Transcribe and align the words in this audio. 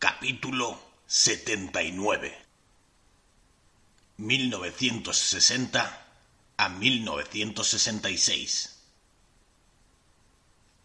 Capítulo 0.00 0.80
79 1.08 2.38
1960 4.18 6.06
a 6.56 6.68
1966 6.68 8.78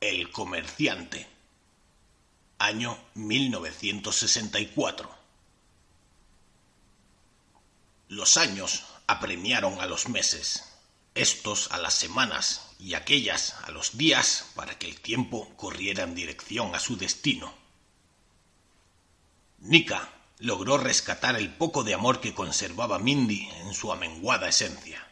El 0.02 0.31
comerciante. 0.31 1.27
Año 2.58 2.98
1964 3.13 5.16
Los 8.08 8.38
años 8.38 8.84
apremiaron 9.05 9.80
a 9.80 9.86
los 9.86 10.09
meses, 10.09 10.73
estos 11.14 11.72
a 11.72 11.77
las 11.77 11.94
semanas 11.94 12.72
y 12.80 12.95
aquellas 12.95 13.53
a 13.64 13.70
los 13.70 13.95
días 13.95 14.48
para 14.55 14.80
que 14.80 14.88
el 14.88 15.00
tiempo 15.02 15.55
corriera 15.55 16.02
en 16.02 16.16
dirección 16.16 16.73
a 16.73 16.80
su 16.80 16.98
destino. 16.98 17.61
Nika 19.64 20.09
logró 20.39 20.78
rescatar 20.78 21.38
el 21.38 21.50
poco 21.50 21.86
de 21.86 21.94
amor 21.94 22.19
que 22.19 22.33
conservaba 22.33 23.00
Mindy 23.00 23.47
en 23.61 23.73
su 23.73 23.94
amenguada 23.94 24.50
esencia. 24.50 25.08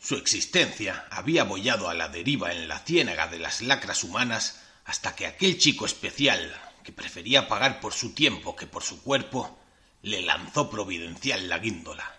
Su 0.00 0.16
existencia 0.16 1.06
había 1.10 1.44
bollado 1.44 1.90
a 1.90 1.94
la 1.94 2.08
deriva 2.08 2.54
en 2.54 2.66
la 2.66 2.78
ciénaga 2.78 3.26
de 3.26 3.38
las 3.38 3.60
lacras 3.60 4.02
humanas 4.02 4.62
hasta 4.86 5.14
que 5.14 5.26
aquel 5.26 5.58
chico 5.58 5.84
especial, 5.84 6.58
que 6.82 6.92
prefería 6.92 7.46
pagar 7.46 7.80
por 7.80 7.92
su 7.92 8.14
tiempo 8.14 8.56
que 8.56 8.66
por 8.66 8.82
su 8.82 9.02
cuerpo, 9.02 9.58
le 10.00 10.22
lanzó 10.22 10.70
providencial 10.70 11.46
la 11.50 11.58
guíndola. 11.58 12.10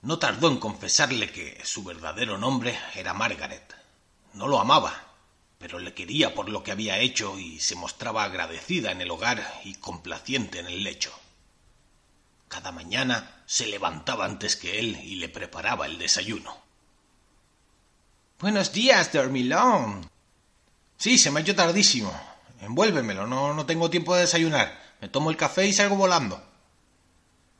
No 0.00 0.18
tardó 0.18 0.48
en 0.48 0.56
confesarle 0.56 1.30
que 1.30 1.60
su 1.64 1.84
verdadero 1.84 2.38
nombre 2.38 2.78
era 2.94 3.12
Margaret. 3.12 3.74
No 4.32 4.48
lo 4.48 4.58
amaba, 4.58 5.13
pero 5.58 5.78
le 5.78 5.94
quería 5.94 6.34
por 6.34 6.48
lo 6.48 6.62
que 6.62 6.72
había 6.72 6.98
hecho 6.98 7.38
y 7.38 7.60
se 7.60 7.74
mostraba 7.74 8.24
agradecida 8.24 8.92
en 8.92 9.00
el 9.00 9.10
hogar 9.10 9.60
y 9.64 9.74
complaciente 9.74 10.58
en 10.58 10.66
el 10.66 10.82
lecho. 10.82 11.12
Cada 12.48 12.72
mañana 12.72 13.42
se 13.46 13.66
levantaba 13.66 14.24
antes 14.24 14.56
que 14.56 14.78
él 14.78 15.00
y 15.02 15.16
le 15.16 15.28
preparaba 15.28 15.86
el 15.86 15.98
desayuno. 15.98 16.56
Buenos 18.38 18.72
días, 18.72 19.12
dormilón. 19.12 20.10
Sí, 20.96 21.18
se 21.18 21.30
me 21.30 21.40
ha 21.40 21.42
hecho 21.42 21.54
tardísimo. 21.54 22.12
Envuélvemelo, 22.60 23.26
no, 23.26 23.54
no 23.54 23.66
tengo 23.66 23.90
tiempo 23.90 24.14
de 24.14 24.22
desayunar. 24.22 24.80
Me 25.00 25.08
tomo 25.08 25.30
el 25.30 25.36
café 25.36 25.66
y 25.66 25.72
salgo 25.72 25.96
volando. 25.96 26.42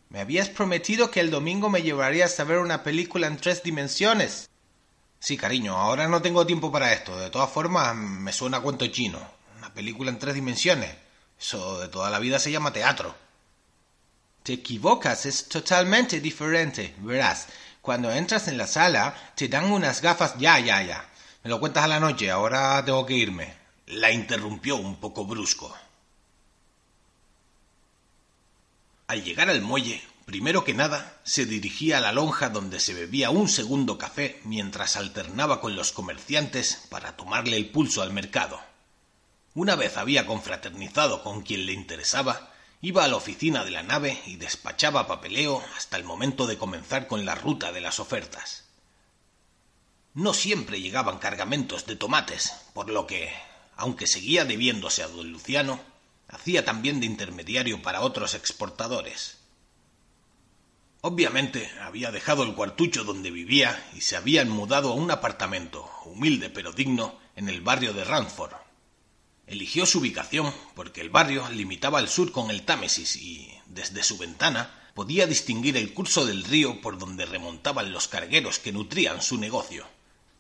Me 0.09 0.21
habías 0.21 0.49
prometido 0.49 1.11
que 1.11 1.21
el 1.21 1.31
domingo 1.31 1.69
me 1.69 1.83
llevarías 1.83 2.39
a 2.39 2.45
ver 2.45 2.59
una 2.59 2.83
película 2.83 3.27
en 3.27 3.37
tres 3.37 3.63
dimensiones. 3.63 4.49
Sí, 5.25 5.39
cariño, 5.39 5.75
ahora 5.75 6.07
no 6.07 6.21
tengo 6.21 6.45
tiempo 6.45 6.71
para 6.71 6.93
esto. 6.93 7.19
De 7.19 7.31
todas 7.31 7.49
formas, 7.51 7.97
me 7.97 8.31
suena 8.31 8.61
cuento 8.61 8.87
chino. 8.89 9.19
Una 9.57 9.73
película 9.73 10.11
en 10.11 10.19
tres 10.19 10.35
dimensiones. 10.35 10.95
Eso 11.41 11.81
de 11.81 11.89
toda 11.89 12.11
la 12.11 12.19
vida 12.19 12.39
se 12.39 12.53
llama 12.53 12.75
teatro. 12.75 13.15
Te 14.43 14.53
equivocas, 14.53 15.25
es 15.25 15.49
totalmente 15.49 16.21
diferente. 16.21 16.95
Verás, 16.99 17.47
cuando 17.81 18.13
entras 18.13 18.49
en 18.49 18.59
la 18.59 18.67
sala, 18.67 19.15
te 19.35 19.49
dan 19.49 19.73
unas 19.73 20.03
gafas. 20.03 20.35
Ya, 20.37 20.59
ya, 20.59 20.83
ya. 20.83 21.09
Me 21.43 21.49
lo 21.49 21.59
cuentas 21.59 21.85
a 21.85 21.89
la 21.89 22.01
noche, 22.01 22.31
ahora 22.31 22.85
tengo 22.85 23.07
que 23.07 23.15
irme. 23.15 23.55
La 23.87 24.13
interrumpió 24.13 24.77
un 24.77 24.97
poco 24.97 25.25
brusco. 25.25 25.75
Al 29.07 29.25
llegar 29.25 29.49
al 29.49 29.63
muelle, 29.63 30.03
primero 30.25 30.65
que 30.65 30.75
nada, 30.75 31.21
se 31.25 31.47
dirigía 31.47 31.99
a 31.99 32.01
la 32.01 32.13
lonja 32.13 32.49
donde 32.49 32.81
se 32.81 32.95
bebía 32.95 33.31
un 33.31 33.49
segundo 33.49 33.99
café 33.99 34.41
mientras 34.45 34.97
alternaba 34.97 35.61
con 35.61 35.77
los 35.77 35.93
comerciantes 35.93 36.87
para 36.89 37.17
tomarle 37.17 37.57
el 37.57 37.71
pulso 37.71 38.03
al 38.03 38.13
mercado. 38.13 38.61
Una 39.55 39.77
vez 39.77 39.97
había 39.97 40.27
confraternizado 40.27 41.23
con 41.23 41.43
quien 41.43 41.67
le 41.67 41.73
interesaba, 41.73 42.55
Iba 42.85 43.05
a 43.05 43.09
la 43.09 43.17
oficina 43.17 43.65
de 43.65 43.71
la 43.71 43.83
nave 43.83 44.21
y 44.27 44.37
despachaba 44.37 45.07
papeleo 45.07 45.65
hasta 45.75 45.97
el 45.97 46.05
momento 46.05 46.47
de 46.47 46.59
comenzar 46.59 47.07
con 47.07 47.25
la 47.25 47.35
ruta 47.35 47.73
de 47.73 47.81
las 47.81 47.99
ofertas. 47.99 48.65
No 50.13 50.35
siempre 50.35 50.83
llegaban 50.83 51.17
cargamentos 51.17 51.87
de 51.87 51.97
tomates, 51.97 52.53
por 52.75 52.91
lo 52.91 53.07
que, 53.07 53.33
aunque 53.75 54.07
seguía 54.07 54.45
debiéndose 54.45 55.03
a 55.03 55.09
don 55.09 55.33
Luciano, 55.33 55.81
hacía 56.29 56.67
también 56.67 57.01
de 57.01 57.07
intermediario 57.07 57.81
para 57.81 58.03
otros 58.03 58.35
exportadores. 58.35 59.39
Obviamente 61.07 61.71
había 61.83 62.11
dejado 62.11 62.45
el 62.45 62.55
cuartucho 62.55 63.05
donde 63.05 63.31
vivía 63.31 63.91
y 63.95 64.01
se 64.01 64.17
habían 64.17 64.49
mudado 64.49 64.91
a 64.91 64.95
un 64.95 65.11
apartamento, 65.11 65.87
humilde 66.07 66.49
pero 66.49 66.73
digno, 66.73 67.19
en 67.37 67.51
el 67.51 67.61
barrio 67.61 67.93
de 67.93 68.05
Ranford, 68.05 68.55
Eligió 69.47 69.85
su 69.85 69.99
ubicación 69.99 70.51
porque 70.75 71.03
el 71.03 71.11
barrio 71.11 71.47
limitaba 71.51 71.99
al 71.99 72.09
sur 72.09 72.33
con 72.33 72.51
el 72.51 72.63
Támesis 72.63 73.17
y, 73.17 73.53
desde 73.67 74.03
su 74.03 74.17
ventana, 74.17 74.71
podía 74.95 75.27
distinguir 75.27 75.77
el 75.77 75.93
curso 75.93 76.25
del 76.25 76.43
río 76.43 76.81
por 76.81 76.97
donde 76.97 77.27
remontaban 77.27 77.93
los 77.93 78.09
cargueros 78.09 78.59
que 78.59 78.73
nutrían 78.73 79.21
su 79.21 79.37
negocio. 79.37 79.87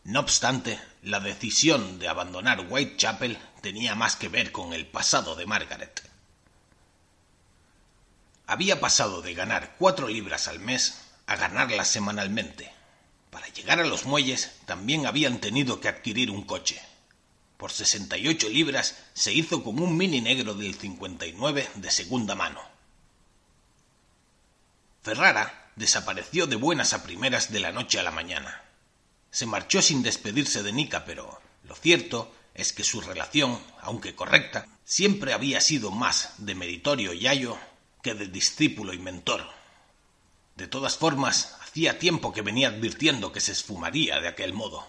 No 0.04 0.20
obstante, 0.20 0.80
la 1.02 1.20
decisión 1.20 1.98
de 1.98 2.08
abandonar 2.08 2.66
Whitechapel 2.70 3.36
tenía 3.60 3.94
más 3.94 4.16
que 4.16 4.30
ver 4.30 4.50
con 4.50 4.72
el 4.72 4.86
pasado 4.86 5.36
de 5.36 5.44
Margaret. 5.44 6.13
Había 8.46 8.80
pasado 8.80 9.22
de 9.22 9.34
ganar 9.34 9.76
cuatro 9.78 10.08
libras 10.08 10.48
al 10.48 10.58
mes 10.58 11.00
a 11.26 11.36
ganarlas 11.36 11.88
semanalmente. 11.88 12.72
Para 13.30 13.48
llegar 13.48 13.80
a 13.80 13.86
los 13.86 14.04
muelles 14.04 14.52
también 14.66 15.06
habían 15.06 15.40
tenido 15.40 15.80
que 15.80 15.88
adquirir 15.88 16.30
un 16.30 16.44
coche 16.44 16.80
por 17.64 17.72
68 17.72 18.50
libras 18.50 18.94
se 19.14 19.32
hizo 19.32 19.62
con 19.62 19.80
un 19.80 19.96
mini 19.96 20.20
negro 20.20 20.54
del 20.54 20.74
59 20.74 21.70
de 21.76 21.90
segunda 21.90 22.34
mano. 22.34 22.60
Ferrara 25.02 25.70
desapareció 25.74 26.46
de 26.46 26.56
buenas 26.56 26.92
a 26.92 27.02
primeras 27.02 27.52
de 27.52 27.60
la 27.60 27.72
noche 27.72 27.98
a 27.98 28.02
la 28.02 28.10
mañana. 28.10 28.62
Se 29.30 29.46
marchó 29.46 29.80
sin 29.80 30.02
despedirse 30.02 30.62
de 30.62 30.72
Nica, 30.72 31.06
pero 31.06 31.40
lo 31.62 31.74
cierto 31.74 32.34
es 32.52 32.74
que 32.74 32.84
su 32.84 33.00
relación, 33.00 33.58
aunque 33.80 34.14
correcta, 34.14 34.66
siempre 34.84 35.32
había 35.32 35.62
sido 35.62 35.90
más 35.90 36.34
de 36.36 36.54
meritorio 36.54 37.14
yayo 37.14 37.58
que 38.04 38.14
de 38.14 38.28
discípulo 38.28 38.92
y 38.92 38.98
mentor. 38.98 39.42
De 40.56 40.68
todas 40.68 40.98
formas, 40.98 41.56
hacía 41.62 41.98
tiempo 41.98 42.34
que 42.34 42.42
venía 42.42 42.68
advirtiendo 42.68 43.32
que 43.32 43.40
se 43.40 43.52
esfumaría 43.52 44.20
de 44.20 44.28
aquel 44.28 44.52
modo. 44.52 44.86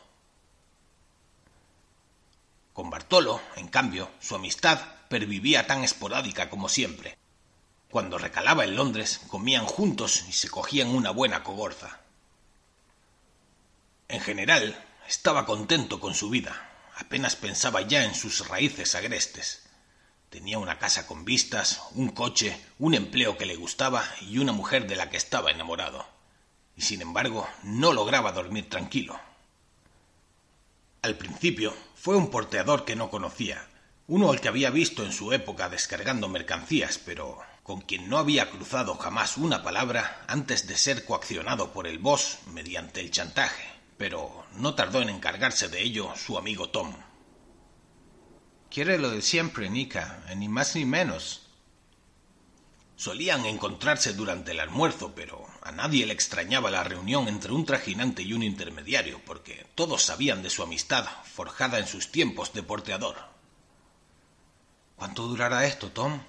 Con 2.73 2.89
Bartolo, 2.89 3.41
en 3.55 3.69
cambio, 3.69 4.11
su 4.19 4.35
amistad 4.35 4.79
pervivía 5.07 5.65
tan 5.65 5.85
esporádica 5.85 6.49
como 6.49 6.67
siempre. 6.67 7.17
Cuando 7.89 8.17
recalaba 8.17 8.65
en 8.65 8.75
Londres, 8.75 9.21
comían 9.29 9.65
juntos 9.65 10.25
y 10.27 10.33
se 10.33 10.49
cogían 10.49 10.89
una 10.89 11.11
buena 11.11 11.41
cogorza. 11.41 12.01
En 14.09 14.19
general, 14.19 14.77
estaba 15.07 15.45
contento 15.45 16.01
con 16.01 16.13
su 16.15 16.29
vida. 16.29 16.69
Apenas 16.97 17.37
pensaba 17.37 17.81
ya 17.81 18.03
en 18.03 18.13
sus 18.13 18.45
raíces 18.49 18.93
agrestes. 18.93 19.64
Tenía 20.35 20.59
una 20.59 20.77
casa 20.77 21.07
con 21.07 21.23
vistas, 21.23 21.79
un 21.91 22.09
coche, 22.09 22.59
un 22.77 22.93
empleo 22.93 23.37
que 23.37 23.45
le 23.45 23.55
gustaba 23.55 24.03
y 24.19 24.39
una 24.39 24.51
mujer 24.51 24.85
de 24.85 24.97
la 24.97 25.09
que 25.09 25.15
estaba 25.15 25.49
enamorado. 25.49 26.05
Y 26.75 26.81
sin 26.81 27.01
embargo, 27.01 27.47
no 27.63 27.93
lograba 27.93 28.33
dormir 28.33 28.69
tranquilo. 28.69 29.17
Al 31.03 31.17
principio 31.17 31.73
fue 31.95 32.17
un 32.17 32.29
porteador 32.29 32.83
que 32.83 32.97
no 32.97 33.09
conocía, 33.09 33.65
uno 34.07 34.29
al 34.29 34.41
que 34.41 34.49
había 34.49 34.71
visto 34.71 35.05
en 35.05 35.13
su 35.13 35.31
época 35.31 35.69
descargando 35.69 36.27
mercancías, 36.27 36.97
pero 36.97 37.39
con 37.63 37.79
quien 37.79 38.09
no 38.09 38.17
había 38.17 38.49
cruzado 38.49 38.95
jamás 38.95 39.37
una 39.37 39.63
palabra 39.63 40.25
antes 40.27 40.67
de 40.67 40.75
ser 40.75 41.05
coaccionado 41.05 41.71
por 41.71 41.87
el 41.87 41.97
boss 41.97 42.39
mediante 42.47 42.99
el 42.99 43.09
chantaje. 43.09 43.69
Pero 43.97 44.45
no 44.57 44.75
tardó 44.75 45.01
en 45.01 45.07
encargarse 45.07 45.69
de 45.69 45.81
ello 45.81 46.13
su 46.17 46.37
amigo 46.37 46.71
Tom. 46.71 46.93
Quiere 48.69 48.97
lo 48.97 49.09
de 49.09 49.21
siempre, 49.21 49.69
Nika, 49.69 50.23
ni 50.35 50.49
más 50.49 50.75
ni 50.75 50.85
menos. 50.85 51.43
Solían 52.97 53.45
encontrarse 53.45 54.13
durante 54.13 54.51
el 54.51 54.59
almuerzo, 54.59 55.13
pero 55.15 55.45
a 55.61 55.71
nadie 55.71 56.05
le 56.05 56.13
extrañaba 56.13 56.71
la 56.71 56.83
reunión 56.83 57.27
entre 57.27 57.51
un 57.51 57.65
trajinante 57.65 58.23
y 58.23 58.33
un 58.33 58.43
intermediario, 58.43 59.21
porque 59.25 59.67
todos 59.75 60.03
sabían 60.03 60.43
de 60.43 60.49
su 60.49 60.63
amistad 60.63 61.05
forjada 61.23 61.79
en 61.79 61.87
sus 61.87 62.11
tiempos 62.11 62.53
de 62.53 62.63
porteador. 62.63 63.15
¿Cuánto 64.95 65.27
durará 65.27 65.65
esto, 65.65 65.91
Tom? 65.91 66.21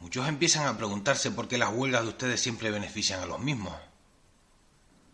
Muchos 0.00 0.28
empiezan 0.28 0.66
a 0.66 0.76
preguntarse 0.76 1.30
por 1.30 1.48
qué 1.48 1.58
las 1.58 1.72
huelgas 1.72 2.02
de 2.02 2.10
ustedes 2.10 2.40
siempre 2.40 2.70
benefician 2.70 3.20
a 3.20 3.26
los 3.26 3.40
mismos. 3.40 3.74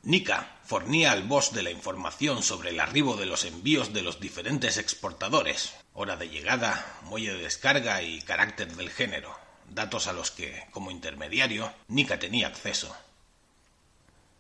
Nika 0.02 0.58
fornía 0.64 1.12
al 1.12 1.24
boss 1.24 1.52
de 1.52 1.62
la 1.62 1.70
información 1.70 2.42
sobre 2.42 2.70
el 2.70 2.80
arribo 2.80 3.16
de 3.16 3.26
los 3.26 3.44
envíos 3.44 3.92
de 3.92 4.00
los 4.00 4.18
diferentes 4.18 4.78
exportadores, 4.78 5.74
hora 5.92 6.16
de 6.16 6.30
llegada, 6.30 6.98
muelle 7.02 7.34
de 7.34 7.42
descarga 7.42 8.00
y 8.00 8.22
carácter 8.22 8.74
del 8.76 8.88
género, 8.88 9.36
datos 9.68 10.06
a 10.06 10.14
los 10.14 10.30
que, 10.30 10.66
como 10.70 10.90
intermediario, 10.90 11.70
Nika 11.88 12.18
tenía 12.18 12.46
acceso. 12.46 12.96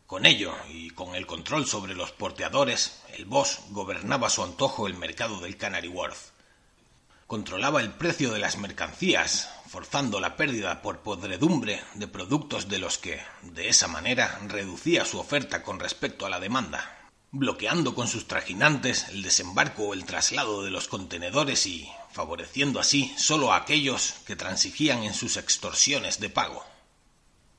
Con 0.06 0.24
ello, 0.24 0.56
y 0.70 0.90
con 0.90 1.14
el 1.14 1.26
control 1.26 1.66
sobre 1.66 1.94
los 1.94 2.10
porteadores, 2.10 3.02
el 3.12 3.26
boss 3.26 3.60
gobernaba 3.68 4.28
a 4.28 4.30
su 4.30 4.42
antojo 4.42 4.86
el 4.86 4.94
mercado 4.94 5.40
del 5.40 5.58
Canary 5.58 5.88
Wharf. 5.88 6.30
Controlaba 7.30 7.80
el 7.80 7.92
precio 7.92 8.32
de 8.32 8.40
las 8.40 8.56
mercancías, 8.56 9.50
forzando 9.68 10.18
la 10.18 10.34
pérdida 10.34 10.82
por 10.82 10.98
podredumbre 10.98 11.80
de 11.94 12.08
productos 12.08 12.68
de 12.68 12.80
los 12.80 12.98
que, 12.98 13.20
de 13.42 13.68
esa 13.68 13.86
manera, 13.86 14.40
reducía 14.48 15.04
su 15.04 15.20
oferta 15.20 15.62
con 15.62 15.78
respecto 15.78 16.26
a 16.26 16.28
la 16.28 16.40
demanda, 16.40 17.08
bloqueando 17.30 17.94
con 17.94 18.08
sus 18.08 18.26
trajinantes 18.26 19.10
el 19.10 19.22
desembarco 19.22 19.84
o 19.84 19.94
el 19.94 20.06
traslado 20.06 20.64
de 20.64 20.72
los 20.72 20.88
contenedores 20.88 21.66
y 21.66 21.88
favoreciendo 22.10 22.80
así 22.80 23.14
solo 23.16 23.52
a 23.52 23.58
aquellos 23.58 24.14
que 24.26 24.34
transigían 24.34 25.04
en 25.04 25.14
sus 25.14 25.36
extorsiones 25.36 26.18
de 26.18 26.30
pago. 26.30 26.64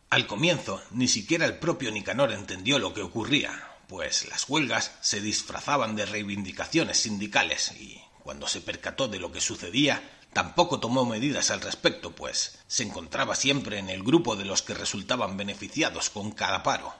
Al 0.10 0.28
comienzo, 0.28 0.84
ni 0.92 1.08
siquiera 1.08 1.46
el 1.46 1.60
propio 1.60 1.92
Nicanor 1.92 2.34
entendió 2.34 2.78
lo 2.78 2.94
que 2.94 3.04
ocurría, 3.04 3.70
pues 3.88 4.28
las 4.28 4.50
huelgas 4.50 4.92
se 5.00 5.22
disfrazaban 5.22 5.96
de 5.96 6.06
reivindicaciones 6.06 6.98
sindicales 6.98 7.72
y, 7.80 8.02
cuando 8.24 8.48
se 8.48 8.62
percató 8.62 9.08
de 9.08 9.20
lo 9.20 9.32
que 9.32 9.42
sucedía, 9.42 10.02
tampoco 10.34 10.80
tomó 10.80 11.06
medidas 11.06 11.52
al 11.52 11.62
respecto, 11.62 12.12
pues 12.16 12.60
se 12.68 12.84
encontraba 12.84 13.36
siempre 13.36 13.80
en 13.80 13.90
el 13.90 14.04
grupo 14.04 14.36
de 14.36 14.46
los 14.46 14.62
que 14.62 14.74
resultaban 14.74 15.38
beneficiados 15.38 16.10
con 16.10 16.32
cada 16.32 16.64
paro. 16.64 16.94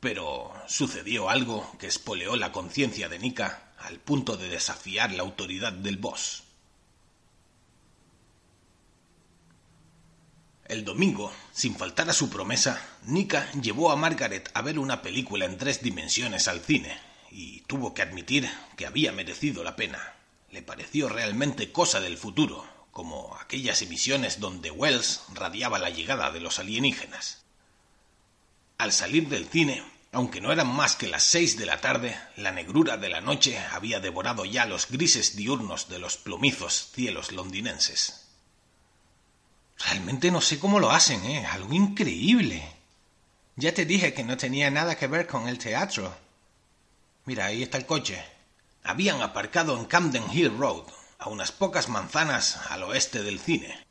Pero 0.00 0.52
sucedió 0.66 1.30
algo 1.30 1.70
que 1.78 1.86
espoleó 1.86 2.36
la 2.36 2.52
conciencia 2.52 3.08
de 3.08 3.18
Nika 3.18 3.72
al 3.78 3.98
punto 3.98 4.36
de 4.36 4.48
desafiar 4.48 5.12
la 5.12 5.22
autoridad 5.22 5.72
del 5.72 5.96
boss. 5.96 6.44
El 10.66 10.84
domingo, 10.84 11.30
sin 11.52 11.76
faltar 11.76 12.08
a 12.08 12.14
su 12.14 12.30
promesa, 12.30 12.80
Nika 13.02 13.50
llevó 13.52 13.92
a 13.92 13.96
Margaret 13.96 14.50
a 14.54 14.62
ver 14.62 14.78
una 14.78 15.02
película 15.02 15.44
en 15.44 15.58
tres 15.58 15.82
dimensiones 15.82 16.48
al 16.48 16.60
cine, 16.60 16.98
y 17.30 17.60
tuvo 17.62 17.92
que 17.92 18.00
admitir 18.00 18.50
que 18.76 18.86
había 18.86 19.12
merecido 19.12 19.62
la 19.62 19.76
pena. 19.76 20.14
Le 20.54 20.62
pareció 20.62 21.08
realmente 21.08 21.72
cosa 21.72 21.98
del 21.98 22.16
futuro, 22.16 22.64
como 22.92 23.36
aquellas 23.40 23.82
emisiones 23.82 24.38
donde 24.38 24.70
Wells 24.70 25.22
radiaba 25.32 25.80
la 25.80 25.90
llegada 25.90 26.30
de 26.30 26.38
los 26.38 26.60
alienígenas. 26.60 27.42
Al 28.78 28.92
salir 28.92 29.28
del 29.28 29.48
cine, 29.48 29.82
aunque 30.12 30.40
no 30.40 30.52
eran 30.52 30.68
más 30.68 30.94
que 30.94 31.08
las 31.08 31.24
seis 31.24 31.56
de 31.58 31.66
la 31.66 31.80
tarde, 31.80 32.16
la 32.36 32.52
negrura 32.52 32.96
de 32.96 33.08
la 33.08 33.20
noche 33.20 33.58
había 33.72 33.98
devorado 33.98 34.44
ya 34.44 34.64
los 34.64 34.88
grises 34.88 35.34
diurnos 35.34 35.88
de 35.88 35.98
los 35.98 36.18
plomizos 36.18 36.92
cielos 36.94 37.32
londinenses. 37.32 38.28
Realmente 39.76 40.30
no 40.30 40.40
sé 40.40 40.60
cómo 40.60 40.78
lo 40.78 40.92
hacen, 40.92 41.24
¿eh? 41.24 41.44
Algo 41.46 41.74
increíble. 41.74 42.64
Ya 43.56 43.74
te 43.74 43.86
dije 43.86 44.14
que 44.14 44.22
no 44.22 44.36
tenía 44.36 44.70
nada 44.70 44.96
que 44.96 45.08
ver 45.08 45.26
con 45.26 45.48
el 45.48 45.58
teatro. 45.58 46.16
Mira, 47.24 47.46
ahí 47.46 47.64
está 47.64 47.76
el 47.76 47.86
coche. 47.86 48.33
Habían 48.84 49.22
aparcado 49.22 49.76
en 49.78 49.86
Camden 49.86 50.24
Hill 50.30 50.56
Road, 50.58 50.84
a 51.18 51.30
unas 51.30 51.52
pocas 51.52 51.88
manzanas 51.88 52.58
al 52.68 52.82
oeste 52.82 53.22
del 53.22 53.40
cine. 53.40 53.86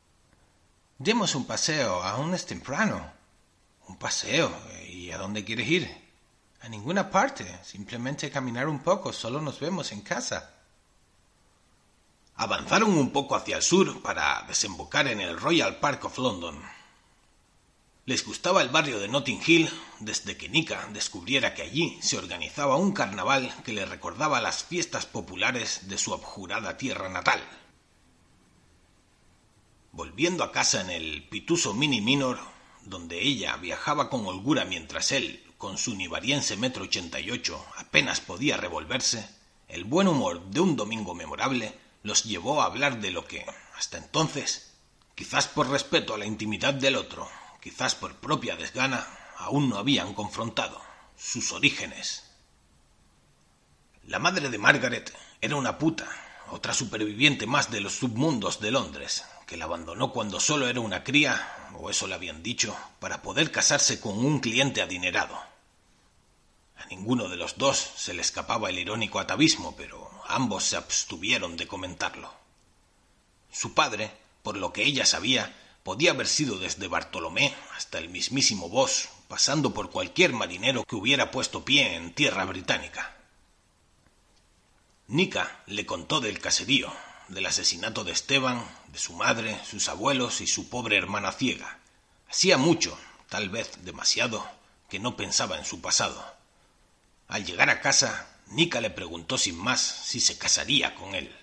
Demos 0.98 1.34
un 1.34 1.46
paseo, 1.46 2.00
aún 2.02 2.32
es 2.32 2.46
temprano. 2.46 3.12
Un 3.88 3.96
paseo. 3.96 4.56
¿Y 4.88 5.10
a 5.10 5.18
dónde 5.18 5.44
quieres 5.44 5.68
ir? 5.68 6.12
A 6.60 6.68
ninguna 6.68 7.10
parte. 7.10 7.44
Simplemente 7.64 8.30
caminar 8.30 8.68
un 8.68 8.78
poco. 8.84 9.12
Solo 9.12 9.40
nos 9.40 9.58
vemos 9.58 9.90
en 9.90 10.02
casa. 10.02 10.54
Avanzaron 12.36 12.96
un 12.96 13.10
poco 13.10 13.34
hacia 13.34 13.56
el 13.56 13.62
sur 13.62 14.00
para 14.00 14.44
desembocar 14.46 15.08
en 15.08 15.20
el 15.20 15.38
Royal 15.38 15.80
Park 15.80 16.04
of 16.04 16.18
London. 16.18 16.62
Les 18.06 18.22
gustaba 18.22 18.60
el 18.60 18.68
barrio 18.68 19.00
de 19.00 19.08
Notting 19.08 19.40
Hill 19.46 19.70
desde 20.00 20.36
que 20.36 20.50
Nika 20.50 20.90
descubriera 20.92 21.54
que 21.54 21.62
allí 21.62 21.98
se 22.02 22.18
organizaba 22.18 22.76
un 22.76 22.92
carnaval 22.92 23.50
que 23.64 23.72
le 23.72 23.86
recordaba 23.86 24.42
las 24.42 24.62
fiestas 24.62 25.06
populares 25.06 25.88
de 25.88 25.96
su 25.96 26.12
abjurada 26.12 26.76
tierra 26.76 27.08
natal. 27.08 27.40
Volviendo 29.92 30.44
a 30.44 30.52
casa 30.52 30.82
en 30.82 30.90
el 30.90 31.26
pituso 31.30 31.72
Mini 31.72 32.02
Minor, 32.02 32.38
donde 32.82 33.22
ella 33.22 33.56
viajaba 33.56 34.10
con 34.10 34.26
holgura 34.26 34.66
mientras 34.66 35.10
él, 35.10 35.42
con 35.56 35.78
su 35.78 35.94
nivariense 35.94 36.58
metro 36.58 36.84
ochenta 36.84 37.20
y 37.20 37.30
ocho, 37.30 37.64
apenas 37.78 38.20
podía 38.20 38.58
revolverse, 38.58 39.26
el 39.66 39.84
buen 39.84 40.08
humor 40.08 40.44
de 40.50 40.60
un 40.60 40.76
domingo 40.76 41.14
memorable 41.14 41.72
los 42.02 42.24
llevó 42.24 42.60
a 42.60 42.66
hablar 42.66 43.00
de 43.00 43.12
lo 43.12 43.24
que, 43.26 43.46
hasta 43.78 43.96
entonces, 43.96 44.74
quizás 45.14 45.48
por 45.48 45.70
respeto 45.70 46.12
a 46.12 46.18
la 46.18 46.26
intimidad 46.26 46.74
del 46.74 46.96
otro, 46.96 47.26
quizás 47.64 47.94
por 47.94 48.16
propia 48.16 48.56
desgana, 48.56 49.08
aún 49.38 49.70
no 49.70 49.78
habían 49.78 50.12
confrontado 50.12 50.78
sus 51.16 51.50
orígenes. 51.50 52.24
La 54.06 54.18
madre 54.18 54.50
de 54.50 54.58
Margaret 54.58 55.16
era 55.40 55.56
una 55.56 55.78
puta, 55.78 56.06
otra 56.50 56.74
superviviente 56.74 57.46
más 57.46 57.70
de 57.70 57.80
los 57.80 57.94
submundos 57.94 58.60
de 58.60 58.70
Londres, 58.70 59.24
que 59.46 59.56
la 59.56 59.64
abandonó 59.64 60.12
cuando 60.12 60.40
solo 60.40 60.68
era 60.68 60.80
una 60.80 61.04
cría, 61.04 61.70
o 61.78 61.88
eso 61.88 62.06
le 62.06 62.14
habían 62.14 62.42
dicho, 62.42 62.76
para 63.00 63.22
poder 63.22 63.50
casarse 63.50 63.98
con 63.98 64.18
un 64.22 64.40
cliente 64.40 64.82
adinerado. 64.82 65.34
A 66.76 66.84
ninguno 66.90 67.30
de 67.30 67.36
los 67.36 67.56
dos 67.56 67.78
se 67.78 68.12
le 68.12 68.20
escapaba 68.20 68.68
el 68.68 68.78
irónico 68.78 69.20
atavismo, 69.20 69.74
pero 69.74 70.10
ambos 70.26 70.64
se 70.64 70.76
abstuvieron 70.76 71.56
de 71.56 71.66
comentarlo. 71.66 72.30
Su 73.50 73.72
padre, 73.72 74.10
por 74.42 74.58
lo 74.58 74.70
que 74.70 74.82
ella 74.84 75.06
sabía, 75.06 75.63
podía 75.84 76.12
haber 76.12 76.26
sido 76.26 76.58
desde 76.58 76.88
Bartolomé 76.88 77.54
hasta 77.76 77.98
el 77.98 78.08
mismísimo 78.08 78.68
Vos, 78.68 79.10
pasando 79.28 79.72
por 79.72 79.90
cualquier 79.90 80.32
marinero 80.32 80.84
que 80.84 80.96
hubiera 80.96 81.30
puesto 81.30 81.64
pie 81.64 81.94
en 81.94 82.12
tierra 82.14 82.44
británica. 82.46 83.14
Nika 85.06 85.62
le 85.66 85.84
contó 85.84 86.20
del 86.20 86.40
caserío, 86.40 86.90
del 87.28 87.44
asesinato 87.44 88.02
de 88.02 88.12
Esteban, 88.12 88.66
de 88.88 88.98
su 88.98 89.12
madre, 89.12 89.60
sus 89.70 89.88
abuelos 89.90 90.40
y 90.40 90.46
su 90.46 90.70
pobre 90.70 90.96
hermana 90.96 91.32
ciega. 91.32 91.78
Hacía 92.30 92.56
mucho, 92.56 92.98
tal 93.28 93.50
vez 93.50 93.84
demasiado, 93.84 94.48
que 94.88 94.98
no 94.98 95.16
pensaba 95.16 95.58
en 95.58 95.66
su 95.66 95.82
pasado. 95.82 96.24
Al 97.28 97.44
llegar 97.44 97.68
a 97.68 97.82
casa, 97.82 98.26
Nika 98.46 98.80
le 98.80 98.88
preguntó 98.90 99.36
sin 99.36 99.58
más 99.58 99.80
si 99.80 100.20
se 100.20 100.38
casaría 100.38 100.94
con 100.94 101.14
él. 101.14 101.34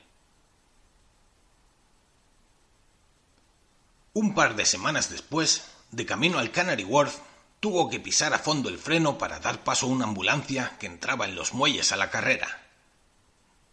Un 4.13 4.34
par 4.34 4.58
de 4.58 4.65
semanas 4.65 5.10
después, 5.10 5.63
de 5.91 6.06
camino 6.06 6.38
al 6.38 6.51
Canary 6.51 6.84
Wharf, 6.84 7.20
tuvo 7.62 7.89
que 7.89 8.01
pisar 8.01 8.34
a 8.34 8.39
fondo 8.39 8.68
el 8.68 8.77
freno 8.77 9.18
para 9.18 9.39
dar 9.39 9.63
paso 9.63 9.86
a 9.86 9.89
una 9.89 10.03
ambulancia 10.03 10.75
que 10.82 10.86
entraba 10.86 11.24
en 11.24 11.36
los 11.36 11.53
muelles 11.53 11.94
a 11.94 11.96
la 11.96 12.10
carrera. 12.10 12.68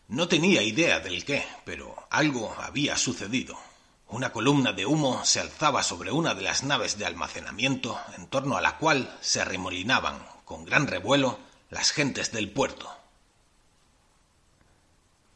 No 0.07 0.29
tenía 0.29 0.63
idea 0.63 1.01
del 1.01 1.25
qué, 1.25 1.45
pero 1.65 2.07
algo 2.11 2.55
había 2.61 2.97
sucedido. 2.97 3.59
Una 4.07 4.31
columna 4.31 4.73
de 4.73 4.87
humo 4.87 5.25
se 5.25 5.41
alzaba 5.41 5.83
sobre 5.83 6.13
una 6.13 6.35
de 6.35 6.43
las 6.43 6.63
naves 6.63 6.99
de 6.99 7.05
almacenamiento 7.05 7.99
en 8.17 8.29
torno 8.29 8.57
a 8.57 8.61
la 8.61 8.79
cual 8.79 9.19
se 9.21 9.41
arremolinaban, 9.41 10.25
con 10.45 10.65
gran 10.65 10.87
revuelo, 10.87 11.41
las 11.69 11.91
gentes 11.91 12.31
del 12.31 12.49
puerto. 12.49 12.98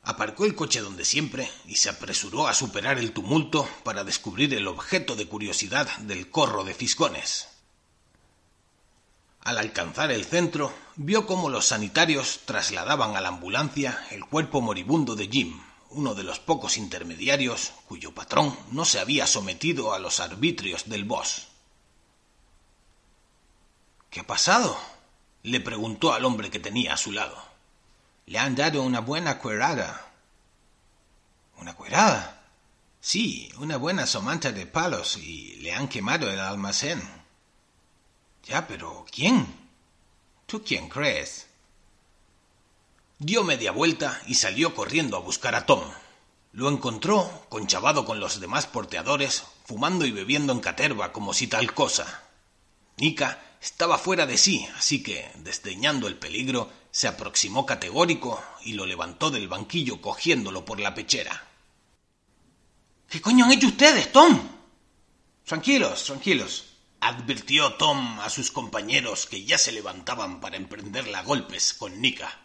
Aparcó 0.04 0.44
el 0.44 0.56
coche 0.56 0.80
donde 0.80 1.04
siempre 1.04 1.48
y 1.66 1.76
se 1.76 1.88
apresuró 1.88 2.48
a 2.48 2.54
superar 2.54 2.98
el 2.98 3.12
tumulto 3.12 3.68
para 3.84 4.02
descubrir 4.02 4.52
el 4.54 4.66
objeto 4.66 5.14
de 5.14 5.28
curiosidad 5.28 5.88
del 5.98 6.28
corro 6.28 6.64
de 6.64 6.74
fiscones. 6.74 7.48
Al 9.44 9.58
alcanzar 9.58 10.10
el 10.10 10.24
centro, 10.24 10.72
vio 10.96 11.26
cómo 11.26 11.50
los 11.50 11.66
sanitarios 11.66 12.40
trasladaban 12.44 13.16
a 13.16 13.20
la 13.20 13.28
ambulancia 13.28 14.06
el 14.10 14.24
cuerpo 14.24 14.60
moribundo 14.60 15.14
de 15.14 15.28
Jim, 15.28 15.60
uno 15.90 16.14
de 16.14 16.24
los 16.24 16.40
pocos 16.40 16.78
intermediarios 16.78 17.72
cuyo 17.86 18.12
patrón 18.12 18.56
no 18.70 18.84
se 18.84 18.98
había 18.98 19.26
sometido 19.26 19.94
a 19.94 19.98
los 19.98 20.20
arbitrios 20.20 20.88
del 20.88 21.04
boss. 21.04 21.48
¿Qué 24.10 24.20
ha 24.20 24.26
pasado? 24.26 24.76
le 25.44 25.60
preguntó 25.60 26.12
al 26.12 26.24
hombre 26.24 26.50
que 26.50 26.60
tenía 26.60 26.94
a 26.94 26.96
su 26.96 27.10
lado. 27.10 27.51
Le 28.32 28.38
han 28.38 28.54
dado 28.54 28.80
una 28.80 29.00
buena 29.00 29.38
cuerada. 29.38 30.10
¿Una 31.58 31.74
cuerada? 31.74 32.40
Sí, 32.98 33.52
una 33.58 33.76
buena 33.76 34.06
somanta 34.06 34.52
de 34.52 34.64
palos 34.64 35.18
y 35.18 35.56
le 35.56 35.74
han 35.74 35.86
quemado 35.86 36.30
el 36.30 36.40
almacén. 36.40 37.02
Ya, 38.44 38.66
pero 38.66 39.04
¿quién? 39.12 39.46
¿Tú 40.46 40.64
quién 40.64 40.88
crees? 40.88 41.46
Dio 43.18 43.44
media 43.44 43.70
vuelta 43.70 44.22
y 44.26 44.36
salió 44.36 44.74
corriendo 44.74 45.18
a 45.18 45.20
buscar 45.20 45.54
a 45.54 45.66
Tom. 45.66 45.82
Lo 46.52 46.70
encontró, 46.70 47.44
conchavado 47.50 48.06
con 48.06 48.18
los 48.18 48.40
demás 48.40 48.66
porteadores, 48.66 49.44
fumando 49.66 50.06
y 50.06 50.10
bebiendo 50.10 50.54
en 50.54 50.60
caterva 50.60 51.12
como 51.12 51.34
si 51.34 51.48
tal 51.48 51.74
cosa. 51.74 52.22
Nika 52.96 53.38
estaba 53.62 53.96
fuera 53.96 54.26
de 54.26 54.36
sí, 54.36 54.66
así 54.76 55.04
que, 55.04 55.30
desdeñando 55.36 56.08
el 56.08 56.16
peligro, 56.16 56.68
se 56.90 57.06
aproximó 57.06 57.64
categórico 57.64 58.42
y 58.64 58.72
lo 58.72 58.84
levantó 58.86 59.30
del 59.30 59.46
banquillo 59.46 60.00
cogiéndolo 60.00 60.64
por 60.64 60.80
la 60.80 60.94
pechera. 60.94 61.48
¿Qué 63.08 63.20
coño 63.20 63.44
han 63.44 63.52
hecho 63.52 63.68
ustedes, 63.68 64.10
Tom? 64.10 64.36
Tranquilos, 65.44 66.04
tranquilos, 66.04 66.64
advirtió 67.00 67.74
Tom 67.74 68.18
a 68.18 68.30
sus 68.30 68.50
compañeros 68.50 69.26
que 69.26 69.44
ya 69.44 69.58
se 69.58 69.70
levantaban 69.70 70.40
para 70.40 70.56
emprenderla 70.56 71.20
a 71.20 71.22
golpes 71.22 71.72
con 71.72 72.00
Nika. 72.00 72.40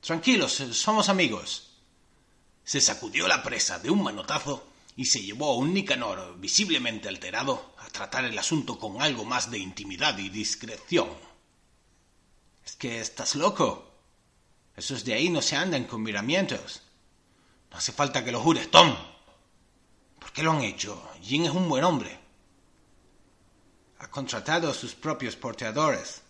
Tranquilos, 0.00 0.52
somos 0.52 1.08
amigos. 1.08 1.72
Se 2.62 2.80
sacudió 2.80 3.26
la 3.26 3.42
presa 3.42 3.80
de 3.80 3.90
un 3.90 4.04
manotazo 4.04 4.64
y 4.94 5.06
se 5.06 5.22
llevó 5.22 5.52
a 5.52 5.56
un 5.56 5.74
Nicanor 5.74 6.38
visiblemente 6.38 7.08
alterado 7.08 7.74
tratar 7.90 8.24
el 8.24 8.38
asunto 8.38 8.78
con 8.78 9.00
algo 9.02 9.24
más 9.24 9.50
de 9.50 9.58
intimidad 9.58 10.16
y 10.18 10.28
discreción. 10.28 11.08
Es 12.64 12.76
que 12.76 13.00
estás 13.00 13.34
loco. 13.34 13.90
Esos 14.76 15.04
de 15.04 15.14
ahí 15.14 15.28
no 15.28 15.42
se 15.42 15.56
andan 15.56 15.84
con 15.84 16.02
miramientos. 16.02 16.82
No 17.70 17.78
hace 17.78 17.92
falta 17.92 18.24
que 18.24 18.32
lo 18.32 18.40
jures, 18.40 18.70
Tom. 18.70 18.94
¿Por 20.18 20.32
qué 20.32 20.42
lo 20.42 20.52
han 20.52 20.62
hecho? 20.62 21.10
Jin 21.22 21.46
es 21.46 21.50
un 21.50 21.68
buen 21.68 21.84
hombre. 21.84 22.18
Ha 23.98 24.08
contratado 24.08 24.70
a 24.70 24.74
sus 24.74 24.94
propios 24.94 25.36
porteadores. 25.36 26.22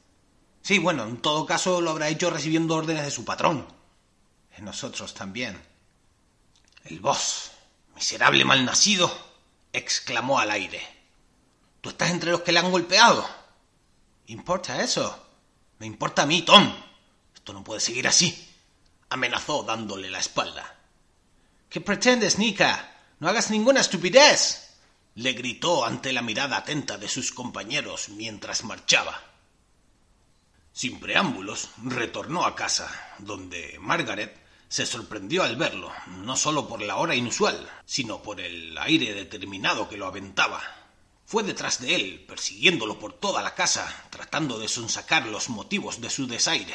Sí, 0.63 0.79
bueno, 0.79 1.05
en 1.05 1.19
todo 1.19 1.47
caso 1.47 1.81
lo 1.81 1.91
habrá 1.91 2.09
hecho 2.09 2.31
recibiendo 2.31 2.75
órdenes 2.75 3.05
de 3.05 3.11
su 3.11 3.25
patrón. 3.25 3.67
En 4.57 4.65
nosotros 4.65 5.15
también. 5.15 5.61
El 6.85 7.01
boss, 7.01 7.51
miserable 7.95 8.45
malnacido, 8.45 9.11
exclamó 9.73 10.39
al 10.39 10.51
aire. 10.51 10.98
¿Tú 11.81 11.91
estás 11.91 12.11
entre 12.11 12.33
los 12.33 12.43
que 12.43 12.53
le 12.53 12.59
han 12.59 12.71
golpeado? 12.71 13.29
¿Importa 14.27 14.83
eso? 14.83 15.27
Me 15.79 15.87
importa 15.87 16.23
a 16.23 16.27
mí, 16.27 16.43
Tom. 16.43 16.73
Esto 17.35 17.53
no 17.53 17.65
puede 17.65 17.81
seguir 17.81 18.09
así. 18.09 18.47
Amenazó 19.11 19.63
dándole 19.63 20.11
la 20.11 20.19
espalda. 20.19 20.77
¿Qué 21.69 21.81
pretendes, 21.81 22.39
Nika? 22.39 22.97
No 23.21 23.29
hagas 23.29 23.51
ninguna 23.51 23.81
estupidez. 23.81 24.65
le 25.15 25.33
gritó 25.33 25.85
ante 25.85 26.13
la 26.13 26.23
mirada 26.23 26.59
atenta 26.59 26.97
de 26.97 27.09
sus 27.09 27.33
compañeros 27.33 28.09
mientras 28.11 28.63
marchaba. 28.63 29.21
Sin 30.73 31.01
preámbulos, 31.01 31.71
retornó 31.83 32.45
a 32.45 32.55
casa, 32.55 32.89
donde 33.19 33.79
Margaret 33.81 34.41
se 34.69 34.87
sorprendió 34.87 35.43
al 35.43 35.57
verlo, 35.57 35.91
no 36.07 36.37
sólo 36.37 36.69
por 36.69 36.83
la 36.83 36.97
hora 36.97 37.17
inusual, 37.17 37.69
sino 37.85 38.23
por 38.23 38.41
el 38.41 38.79
aire 38.79 39.13
determinado 39.15 39.89
que 39.89 39.97
lo 39.97 40.07
aventaba. 40.07 40.63
Fue 41.29 41.43
detrás 41.43 41.79
de 41.83 41.95
él, 41.95 42.25
persiguiéndolo 42.27 42.99
por 42.99 43.13
toda 43.13 43.43
la 43.43 43.55
casa, 43.55 43.87
tratando 44.09 44.59
de 44.59 44.67
sonsacar 44.67 45.27
los 45.27 45.51
motivos 45.51 46.01
de 46.01 46.09
su 46.09 46.27
desaire. 46.27 46.75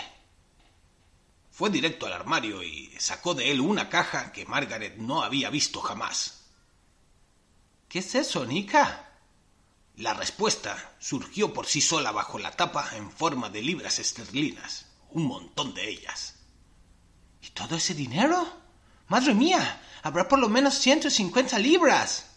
Fue 1.49 1.71
directo 1.71 2.05
al 2.05 2.13
armario 2.13 2.61
y 2.61 2.93
sacó 2.99 3.33
de 3.33 3.49
él 3.49 3.59
una 3.59 3.89
caja 3.89 4.31
que 4.31 4.45
Margaret 4.45 4.97
no 4.97 5.23
había 5.23 5.49
visto 5.49 5.81
jamás. 5.81 6.43
¿Qué 7.89 7.97
es 7.97 8.13
eso, 8.13 8.45
Nika? 8.45 9.17
La 9.95 10.13
respuesta 10.13 10.97
surgió 10.99 11.51
por 11.51 11.65
sí 11.65 11.81
sola 11.81 12.11
bajo 12.11 12.37
la 12.37 12.51
tapa 12.51 12.95
en 12.95 13.09
forma 13.09 13.49
de 13.49 13.63
libras 13.63 13.97
esterlinas, 13.97 14.85
un 15.09 15.23
montón 15.23 15.73
de 15.73 15.89
ellas. 15.89 16.35
¿Y 17.41 17.49
todo 17.49 17.77
ese 17.77 17.95
dinero? 17.95 18.55
Madre 19.07 19.33
mía, 19.33 19.81
habrá 20.03 20.27
por 20.27 20.37
lo 20.37 20.47
menos 20.47 20.75
ciento 20.75 21.09
cincuenta 21.09 21.57
libras. 21.57 22.27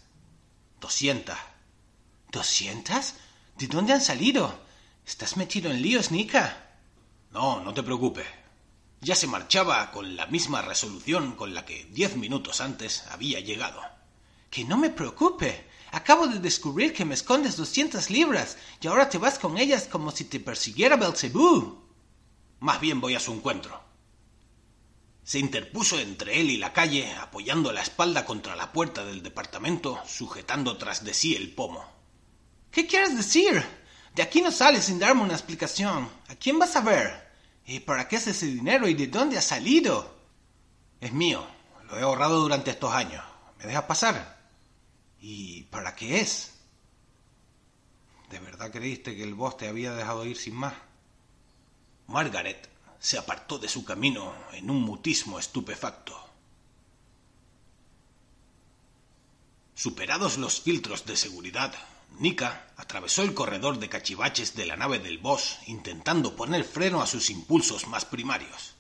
Doscientas. 0.81 1.56
¿Doscientas? 2.37 3.14
¿De 3.57 3.66
dónde 3.66 3.95
han 3.95 4.02
salido? 4.02 4.61
¿Estás 5.07 5.38
metido 5.38 5.71
en 5.71 5.81
líos, 5.81 6.11
Nika? 6.11 6.69
No, 7.31 7.62
no 7.62 7.73
te 7.73 7.83
preocupes. 7.83 8.26
Ya 9.00 9.14
se 9.14 9.26
marchaba 9.26 9.90
con 9.90 10.16
la 10.16 10.26
misma 10.26 10.61
resolución 10.61 11.35
con 11.35 11.55
la 11.55 11.64
que 11.64 11.87
diez 11.93 12.14
minutos 12.14 12.61
antes 12.61 13.05
había 13.09 13.40
llegado. 13.40 13.81
Que 14.50 14.64
no 14.64 14.76
me 14.76 14.90
preocupe. 14.90 15.66
Acabo 15.93 16.26
de 16.26 16.38
descubrir 16.38 16.93
que 16.93 17.07
me 17.07 17.14
escondes 17.14 17.57
doscientas 17.57 18.11
libras 18.11 18.59
y 18.83 18.87
ahora 18.87 19.09
te 19.09 19.16
vas 19.16 19.38
con 19.38 19.57
ellas 19.57 19.88
como 19.90 20.11
si 20.11 20.25
te 20.25 20.38
persiguiera 20.38 20.97
Belcebú. 20.97 21.87
Más 22.61 22.81
bien 22.83 23.00
voy 23.00 23.14
a 23.14 23.21
su 23.21 23.33
encuentro. 23.33 23.83
Se 25.25 25.38
interpuso 25.38 25.99
entre 25.99 26.38
él 26.38 26.50
y 26.50 26.59
la 26.59 26.75
calle, 26.75 27.14
apoyando 27.14 27.73
la 27.73 27.81
espalda 27.81 28.26
contra 28.26 28.55
la 28.57 28.75
puerta 28.75 29.07
del 29.07 29.23
departamento, 29.23 29.99
sujetando 30.07 30.76
tras 30.76 31.02
de 31.02 31.14
sí 31.14 31.35
el 31.35 31.55
pomo. 31.55 31.96
¿Qué 32.76 32.87
quieres 32.87 33.16
decir? 33.16 33.64
De 34.14 34.23
aquí 34.23 34.42
no 34.42 34.52
sales 34.52 34.85
sin 34.85 34.99
darme 34.99 35.23
una 35.23 35.33
explicación. 35.33 36.11
¿A 36.28 36.35
quién 36.35 36.59
vas 36.59 36.76
a 36.76 36.83
ver? 36.83 37.26
¿Y 37.64 37.80
para 37.80 38.06
qué 38.06 38.16
es 38.16 38.26
ese 38.26 38.45
dinero 38.45 38.87
y 38.87 38.92
de 38.92 39.06
dónde 39.06 39.38
ha 39.38 39.40
salido? 39.40 40.14
Es 41.00 41.11
mío. 41.11 41.47
Lo 41.88 41.99
he 41.99 42.02
ahorrado 42.02 42.38
durante 42.38 42.73
estos 42.73 42.92
años. 42.92 43.25
¿Me 43.59 43.64
dejas 43.64 43.85
pasar? 43.85 44.50
¿Y 45.18 45.62
para 45.71 45.97
qué 45.97 46.21
es? 46.21 46.52
¿De 48.28 48.40
verdad 48.40 48.71
creíste 48.71 49.16
que 49.16 49.23
el 49.23 49.33
boss 49.33 49.56
te 49.56 49.68
había 49.68 49.95
dejado 49.95 50.26
ir 50.26 50.37
sin 50.37 50.56
más? 50.56 50.75
Margaret 52.09 52.68
se 52.99 53.16
apartó 53.16 53.59
de 53.59 53.71
su 53.71 53.87
camino 53.87 54.35
en 54.52 54.68
un 54.68 54.83
mutismo 54.83 55.38
estupefacto. 55.38 56.28
Superados 59.75 60.37
los 60.37 60.61
filtros 60.61 61.06
de 61.06 61.16
seguridad, 61.16 61.75
Nika 62.19 62.73
atravesó 62.77 63.23
el 63.23 63.35
corredor 63.35 63.79
de 63.79 63.89
cachivaches 63.89 64.55
de 64.55 64.67
la 64.67 64.77
nave 64.77 64.99
del 64.99 65.19
boss 65.19 65.59
intentando 65.67 66.35
poner 66.35 66.65
freno 66.65 67.03
a 67.03 67.07
sus 67.07 67.31
impulsos 67.31 67.87
más 67.87 68.05
primarios. 68.05 68.75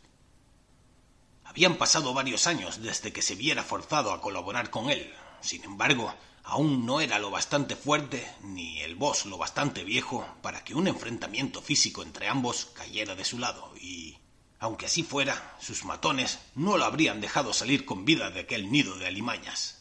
Habían 1.44 1.76
pasado 1.76 2.12
varios 2.14 2.46
años 2.46 2.82
desde 2.82 3.12
que 3.12 3.22
se 3.22 3.34
viera 3.34 3.62
forzado 3.62 4.12
a 4.12 4.20
colaborar 4.20 4.70
con 4.70 4.90
él. 4.90 5.14
Sin 5.40 5.64
embargo, 5.64 6.14
aún 6.44 6.86
no 6.86 7.00
era 7.00 7.18
lo 7.18 7.30
bastante 7.30 7.76
fuerte 7.76 8.26
ni 8.42 8.80
el 8.80 8.94
boss 8.94 9.26
lo 9.26 9.38
bastante 9.38 9.84
viejo 9.84 10.26
para 10.42 10.64
que 10.64 10.74
un 10.74 10.86
enfrentamiento 10.86 11.60
físico 11.60 12.02
entre 12.02 12.28
ambos 12.28 12.66
cayera 12.74 13.14
de 13.14 13.24
su 13.24 13.38
lado 13.38 13.72
y, 13.80 14.18
aunque 14.58 14.86
así 14.86 15.02
fuera, 15.02 15.56
sus 15.60 15.84
matones 15.84 16.38
no 16.54 16.76
lo 16.76 16.84
habrían 16.84 17.20
dejado 17.20 17.52
salir 17.52 17.84
con 17.84 18.04
vida 18.04 18.30
de 18.30 18.40
aquel 18.40 18.70
nido 18.70 18.96
de 18.96 19.06
alimañas. 19.06 19.75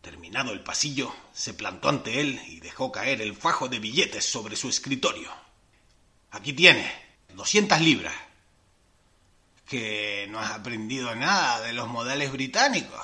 Terminado 0.00 0.52
el 0.52 0.62
pasillo, 0.62 1.14
se 1.32 1.54
plantó 1.54 1.88
ante 1.88 2.20
él 2.20 2.40
y 2.46 2.60
dejó 2.60 2.92
caer 2.92 3.20
el 3.20 3.34
fajo 3.36 3.68
de 3.68 3.80
billetes 3.80 4.24
sobre 4.24 4.56
su 4.56 4.68
escritorio. 4.68 5.30
Aquí 6.30 6.52
tiene, 6.52 6.90
doscientas 7.34 7.80
libras. 7.80 8.14
Que 9.66 10.26
no 10.30 10.38
has 10.38 10.52
aprendido 10.52 11.14
nada 11.14 11.60
de 11.60 11.72
los 11.72 11.88
modales 11.88 12.32
británicos. 12.32 13.00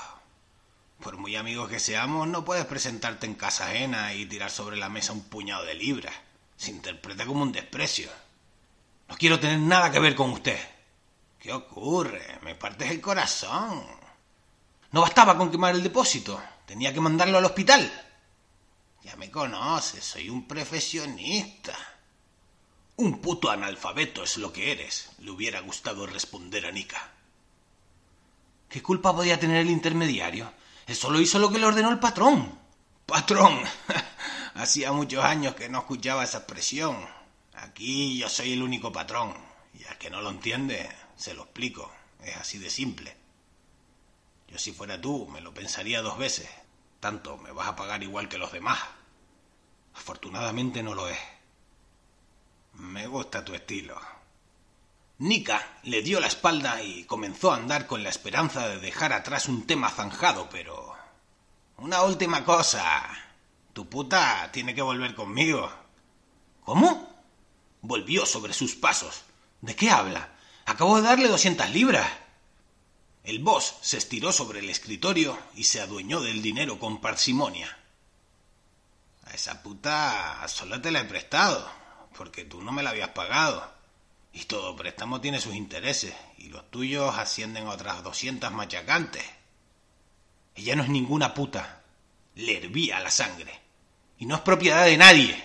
Por 1.01 1.17
muy 1.19 1.37
amigos 1.37 1.69
que 1.69 1.81
seamos, 1.81 2.27
no 2.29 2.45
puedes 2.45 2.65
presentarte 2.65 3.27
en 3.27 3.35
casa 3.35 3.67
ajena 3.67 4.15
y 4.15 4.27
tirar 4.27 4.51
sobre 4.51 4.77
la 4.77 4.89
mesa 4.89 5.13
un 5.13 5.25
puñado 5.25 5.65
de 5.65 5.75
libras. 5.75 6.15
Se 6.57 6.71
interpreta 6.71 7.27
como 7.27 7.43
un 7.43 7.53
desprecio. 7.53 8.09
No 9.09 9.17
quiero 9.17 9.39
tener 9.39 9.59
nada 9.59 9.91
que 9.91 9.99
ver 9.99 10.15
con 10.15 10.31
usted. 10.31 10.59
¿Qué 11.39 11.53
ocurre? 11.53 12.39
Me 12.43 12.55
partes 12.55 12.91
el 12.91 13.01
corazón. 13.03 13.85
No 14.93 15.03
bastaba 15.03 15.37
con 15.37 15.51
quemar 15.51 15.75
el 15.75 15.83
depósito. 15.83 16.41
Tenía 16.67 16.93
que 16.93 17.01
mandarlo 17.01 17.39
al 17.39 17.45
hospital. 17.45 17.91
Ya 19.03 19.17
me 19.17 19.31
conoces, 19.31 20.05
soy 20.05 20.31
un 20.31 20.49
profesionista. 20.49 21.77
Un 22.97 23.21
puto 23.21 23.51
analfabeto 23.51 24.23
es 24.23 24.37
lo 24.37 24.53
que 24.53 24.73
eres, 24.73 25.11
le 25.19 25.31
hubiera 25.31 25.61
gustado 25.61 26.07
responder 26.07 26.65
a 26.65 26.71
Nika. 26.71 27.13
¿Qué 28.69 28.83
culpa 28.83 29.15
podía 29.15 29.39
tener 29.39 29.59
el 29.59 29.71
intermediario? 29.71 30.53
Eso 30.87 31.11
lo 31.11 31.21
hizo 31.21 31.39
lo 31.39 31.51
que 31.51 31.59
le 31.59 31.67
ordenó 31.67 31.91
el 31.91 31.99
patrón. 31.99 32.59
Patrón. 33.05 33.61
Hacía 34.55 34.93
muchos 34.93 35.25
años 35.25 35.55
que 35.55 35.69
no 35.69 35.81
escuchaba 35.81 36.25
esa 36.25 36.39
expresión. 36.39 36.97
Aquí 37.55 38.19
yo 38.19 38.29
soy 38.29 38.53
el 38.53 38.63
único 38.63 38.93
patrón. 38.93 39.35
Y 39.79 39.85
al 39.85 39.99
que 39.99 40.11
no 40.11 40.23
lo 40.23 40.31
entiende, 40.31 40.89
se 41.17 41.35
lo 41.35 41.43
explico. 41.43 41.93
Es 42.23 42.37
así 42.37 42.59
de 42.59 42.71
simple. 42.71 43.24
Yo 44.49 44.59
si 44.59 44.73
fuera 44.73 45.01
tú, 45.01 45.27
me 45.27 45.41
lo 45.41 45.53
pensaría 45.53 46.03
dos 46.03 46.19
veces. 46.19 46.49
Tanto 47.01 47.37
me 47.39 47.53
vas 47.53 47.69
a 47.69 47.77
pagar 47.77 48.03
igual 48.03 48.29
que 48.29 48.39
los 48.39 48.53
demás. 48.53 48.79
Afortunadamente 49.95 50.83
no 50.83 50.95
lo 50.95 51.09
es. 51.09 51.19
Me 52.75 53.07
gusta 53.07 53.45
tu 53.45 53.55
estilo. 53.55 54.01
Nika 55.19 55.79
le 55.85 56.03
dio 56.03 56.19
la 56.19 56.27
espalda 56.27 56.83
y 56.83 57.05
comenzó 57.05 57.53
a 57.53 57.57
andar 57.57 57.87
con 57.87 58.03
la 58.03 58.09
esperanza 58.09 58.69
de 58.69 58.79
dejar 58.79 59.13
atrás 59.13 59.49
un 59.49 59.67
tema 59.67 59.91
zanjado, 59.91 60.49
pero... 60.51 60.95
Una 61.77 62.03
última 62.03 62.45
cosa. 62.45 63.09
Tu 63.73 63.89
puta 63.89 64.51
tiene 64.53 64.75
que 64.75 64.83
volver 64.83 65.15
conmigo. 65.15 65.71
¿Cómo? 66.65 67.13
Volvió 67.81 68.27
sobre 68.27 68.55
sus 68.55 68.75
pasos. 68.75 69.23
¿De 69.61 69.77
qué 69.77 69.91
habla? 69.91 70.31
Acabo 70.67 70.97
de 70.97 71.03
darle 71.03 71.29
doscientas 71.29 71.71
libras. 71.71 72.11
El 73.25 73.39
boss 73.39 73.77
se 73.81 73.97
estiró 73.97 74.33
sobre 74.33 74.59
el 74.59 74.69
escritorio 74.69 75.39
y 75.55 75.65
se 75.65 75.81
adueñó 75.81 76.21
del 76.21 76.43
dinero 76.43 76.79
con 76.79 77.01
parsimonia. 77.01 77.75
A 79.25 79.31
esa 79.31 79.63
puta 79.63 80.47
solo 80.47 80.79
te 80.83 80.91
la 80.91 81.01
he 81.01 81.05
prestado, 81.07 81.67
porque 82.15 82.45
tú 82.45 82.61
no 82.61 82.71
me 82.71 82.83
la 82.83 82.91
habías 82.91 83.09
pagado. 83.11 83.73
Y 84.35 84.45
todo 84.45 84.77
préstamo 84.77 85.23
tiene 85.23 85.41
sus 85.41 85.55
intereses, 85.55 86.15
y 86.37 86.49
los 86.49 86.71
tuyos 86.71 87.17
ascienden 87.17 87.67
a 87.67 87.71
otras 87.71 88.03
doscientas 88.03 88.53
machacantes. 88.53 89.25
Ella 90.55 90.77
no 90.77 90.83
es 90.83 90.91
ninguna 90.91 91.33
puta. 91.33 91.83
Le 92.35 92.59
hervía 92.59 93.01
la 93.01 93.11
sangre. 93.11 93.59
Y 94.19 94.27
no 94.27 94.35
es 94.35 94.43
propiedad 94.43 94.85
de 94.85 94.99
nadie. 94.99 95.43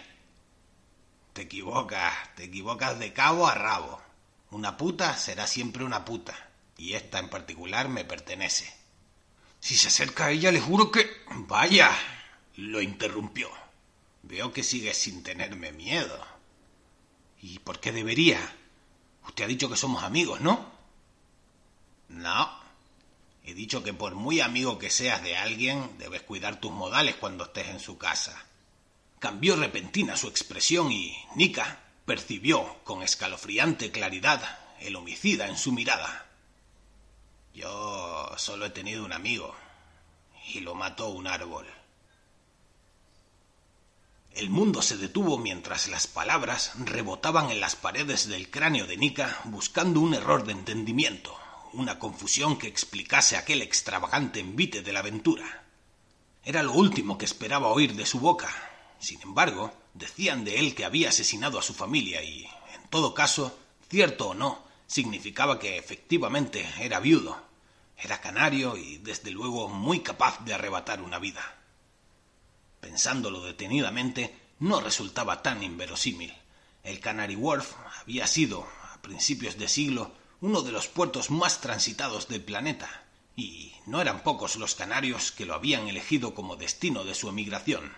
Te 1.31 1.43
equivocas, 1.43 2.35
te 2.35 2.43
equivocas 2.43 2.99
de 2.99 3.13
cabo 3.13 3.47
a 3.47 3.55
rabo. 3.55 4.01
Una 4.51 4.75
puta 4.75 5.15
será 5.15 5.47
siempre 5.47 5.85
una 5.85 6.03
puta, 6.03 6.48
y 6.79 6.93
esta 6.93 7.19
en 7.19 7.29
particular 7.29 7.89
me 7.89 8.05
pertenece. 8.05 8.73
Si 9.59 9.75
se 9.75 9.89
acerca 9.89 10.25
a 10.25 10.31
ella, 10.31 10.51
le 10.51 10.61
juro 10.61 10.89
que... 10.91 11.05
Vaya, 11.29 11.91
lo 12.55 12.81
interrumpió. 12.81 13.51
Veo 14.23 14.53
que 14.53 14.63
sigues 14.63 14.97
sin 14.97 15.21
tenerme 15.21 15.73
miedo. 15.73 16.25
¿Y 17.41 17.59
por 17.59 17.81
qué 17.81 17.91
debería? 17.91 18.39
Usted 19.27 19.43
ha 19.43 19.47
dicho 19.47 19.69
que 19.69 19.75
somos 19.75 20.03
amigos, 20.03 20.39
¿no? 20.39 20.71
No. 22.07 22.59
He 23.43 23.53
dicho 23.53 23.83
que 23.83 23.93
por 23.93 24.15
muy 24.15 24.39
amigo 24.39 24.79
que 24.79 24.89
seas 24.89 25.21
de 25.21 25.35
alguien, 25.35 25.97
debes 25.97 26.21
cuidar 26.21 26.61
tus 26.61 26.71
modales 26.71 27.15
cuando 27.15 27.43
estés 27.43 27.67
en 27.67 27.81
su 27.81 27.97
casa. 27.97 28.45
Cambió 29.19 29.57
repentina 29.57 30.15
su 30.15 30.29
expresión 30.29 30.93
y 30.93 31.17
Nika 31.35 31.81
percibió 32.05 32.77
con 32.85 33.03
escalofriante 33.03 33.91
claridad 33.91 34.59
el 34.79 34.95
homicida 34.95 35.47
en 35.49 35.57
su 35.57 35.73
mirada. 35.73 36.28
Yo 37.53 38.31
solo 38.37 38.65
he 38.65 38.69
tenido 38.69 39.03
un 39.03 39.13
amigo 39.13 39.55
y 40.53 40.59
lo 40.59 40.75
mató 40.75 41.09
un 41.09 41.27
árbol. 41.27 41.67
El 44.31 44.49
mundo 44.49 44.81
se 44.81 44.97
detuvo 44.97 45.37
mientras 45.37 45.87
las 45.87 46.07
palabras 46.07 46.71
rebotaban 46.85 47.49
en 47.49 47.59
las 47.59 47.75
paredes 47.75 48.27
del 48.27 48.49
cráneo 48.49 48.85
de 48.85 48.95
Nika 48.95 49.41
buscando 49.45 49.99
un 49.99 50.13
error 50.13 50.45
de 50.45 50.53
entendimiento, 50.53 51.35
una 51.73 51.99
confusión 51.99 52.57
que 52.57 52.67
explicase 52.67 53.35
aquel 53.35 53.61
extravagante 53.61 54.39
envite 54.39 54.81
de 54.81 54.93
la 54.93 54.99
aventura. 54.99 55.63
Era 56.43 56.63
lo 56.63 56.73
último 56.73 57.17
que 57.17 57.25
esperaba 57.25 57.67
oír 57.67 57.95
de 57.95 58.05
su 58.05 58.19
boca. 58.19 58.49
Sin 58.99 59.21
embargo, 59.21 59.73
decían 59.93 60.45
de 60.45 60.59
él 60.59 60.75
que 60.75 60.85
había 60.85 61.09
asesinado 61.09 61.59
a 61.59 61.63
su 61.63 61.73
familia 61.73 62.23
y, 62.23 62.45
en 62.45 62.89
todo 62.89 63.13
caso, 63.13 63.57
cierto 63.89 64.29
o 64.29 64.33
no, 64.35 64.63
significaba 64.89 65.59
que 65.59 65.77
efectivamente 65.77 66.67
era 66.79 66.99
viudo, 66.99 67.39
era 67.95 68.19
canario 68.19 68.75
y, 68.75 68.97
desde 68.97 69.29
luego, 69.29 69.69
muy 69.69 69.99
capaz 69.99 70.43
de 70.43 70.53
arrebatar 70.55 71.01
una 71.01 71.19
vida. 71.19 71.57
Pensándolo 72.81 73.41
detenidamente, 73.41 74.35
no 74.57 74.81
resultaba 74.81 75.43
tan 75.43 75.61
inverosímil. 75.61 76.33
El 76.83 76.99
Canary 76.99 77.35
Wharf 77.35 77.75
había 78.01 78.25
sido, 78.25 78.67
a 78.91 78.99
principios 79.01 79.57
de 79.59 79.67
siglo, 79.67 80.11
uno 80.41 80.63
de 80.63 80.71
los 80.71 80.87
puertos 80.87 81.29
más 81.29 81.61
transitados 81.61 82.27
del 82.27 82.41
planeta, 82.43 83.03
y 83.35 83.73
no 83.85 84.01
eran 84.01 84.23
pocos 84.23 84.55
los 84.55 84.73
canarios 84.73 85.31
que 85.31 85.45
lo 85.45 85.53
habían 85.53 85.87
elegido 85.87 86.33
como 86.33 86.55
destino 86.55 87.03
de 87.03 87.13
su 87.13 87.29
emigración. 87.29 87.93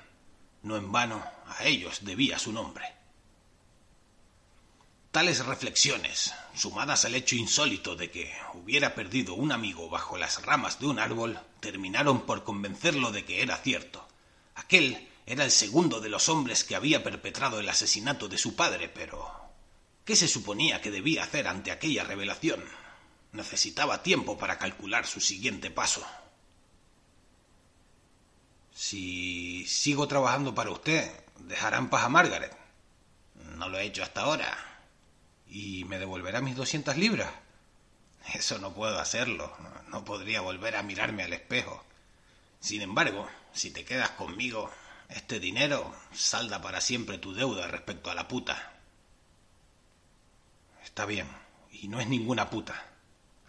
No 0.61 0.75
en 0.75 0.91
vano 0.91 1.23
a 1.47 1.63
ellos 1.63 2.03
debía 2.03 2.37
su 2.37 2.51
nombre. 2.51 3.00
Tales 5.11 5.45
reflexiones, 5.45 6.33
sumadas 6.55 7.03
al 7.03 7.15
hecho 7.15 7.35
insólito 7.35 7.97
de 7.97 8.09
que 8.09 8.33
hubiera 8.53 8.95
perdido 8.95 9.33
un 9.33 9.51
amigo 9.51 9.89
bajo 9.89 10.17
las 10.17 10.41
ramas 10.45 10.79
de 10.79 10.85
un 10.85 10.99
árbol, 10.99 11.37
terminaron 11.59 12.25
por 12.25 12.45
convencerlo 12.45 13.11
de 13.11 13.25
que 13.25 13.41
era 13.41 13.57
cierto. 13.57 14.07
Aquel 14.55 15.09
era 15.25 15.43
el 15.43 15.51
segundo 15.51 15.99
de 15.99 16.07
los 16.07 16.29
hombres 16.29 16.63
que 16.63 16.77
había 16.77 17.03
perpetrado 17.03 17.59
el 17.59 17.67
asesinato 17.67 18.29
de 18.29 18.37
su 18.37 18.55
padre, 18.55 18.87
pero 18.87 19.29
¿qué 20.05 20.15
se 20.15 20.29
suponía 20.29 20.79
que 20.79 20.91
debía 20.91 21.25
hacer 21.25 21.45
ante 21.49 21.71
aquella 21.71 22.05
revelación? 22.05 22.63
Necesitaba 23.33 24.03
tiempo 24.03 24.37
para 24.37 24.57
calcular 24.57 25.05
su 25.05 25.19
siguiente 25.19 25.71
paso. 25.71 26.07
Si 28.73 29.65
sigo 29.67 30.07
trabajando 30.07 30.55
para 30.55 30.71
usted, 30.71 31.11
¿dejará 31.39 31.79
en 31.79 31.89
paz 31.89 32.05
a 32.05 32.09
Margaret? 32.09 32.55
No 33.57 33.67
lo 33.67 33.77
he 33.77 33.83
hecho 33.83 34.03
hasta 34.03 34.21
ahora. 34.21 34.70
¿Y 35.51 35.83
me 35.83 35.99
devolverá 35.99 36.39
mis 36.39 36.55
doscientas 36.55 36.97
libras? 36.97 37.29
Eso 38.33 38.57
no 38.57 38.73
puedo 38.73 38.97
hacerlo. 38.99 39.53
No 39.89 40.05
podría 40.05 40.39
volver 40.39 40.77
a 40.77 40.81
mirarme 40.81 41.23
al 41.23 41.33
espejo. 41.33 41.83
Sin 42.61 42.81
embargo, 42.81 43.27
si 43.51 43.69
te 43.69 43.83
quedas 43.83 44.11
conmigo, 44.11 44.71
este 45.09 45.41
dinero 45.41 45.93
salda 46.13 46.61
para 46.61 46.79
siempre 46.79 47.17
tu 47.17 47.33
deuda 47.33 47.67
respecto 47.67 48.09
a 48.09 48.15
la 48.15 48.29
puta. 48.29 48.79
Está 50.85 51.05
bien, 51.05 51.27
y 51.69 51.89
no 51.89 51.99
es 51.99 52.07
ninguna 52.07 52.49
puta. 52.49 52.85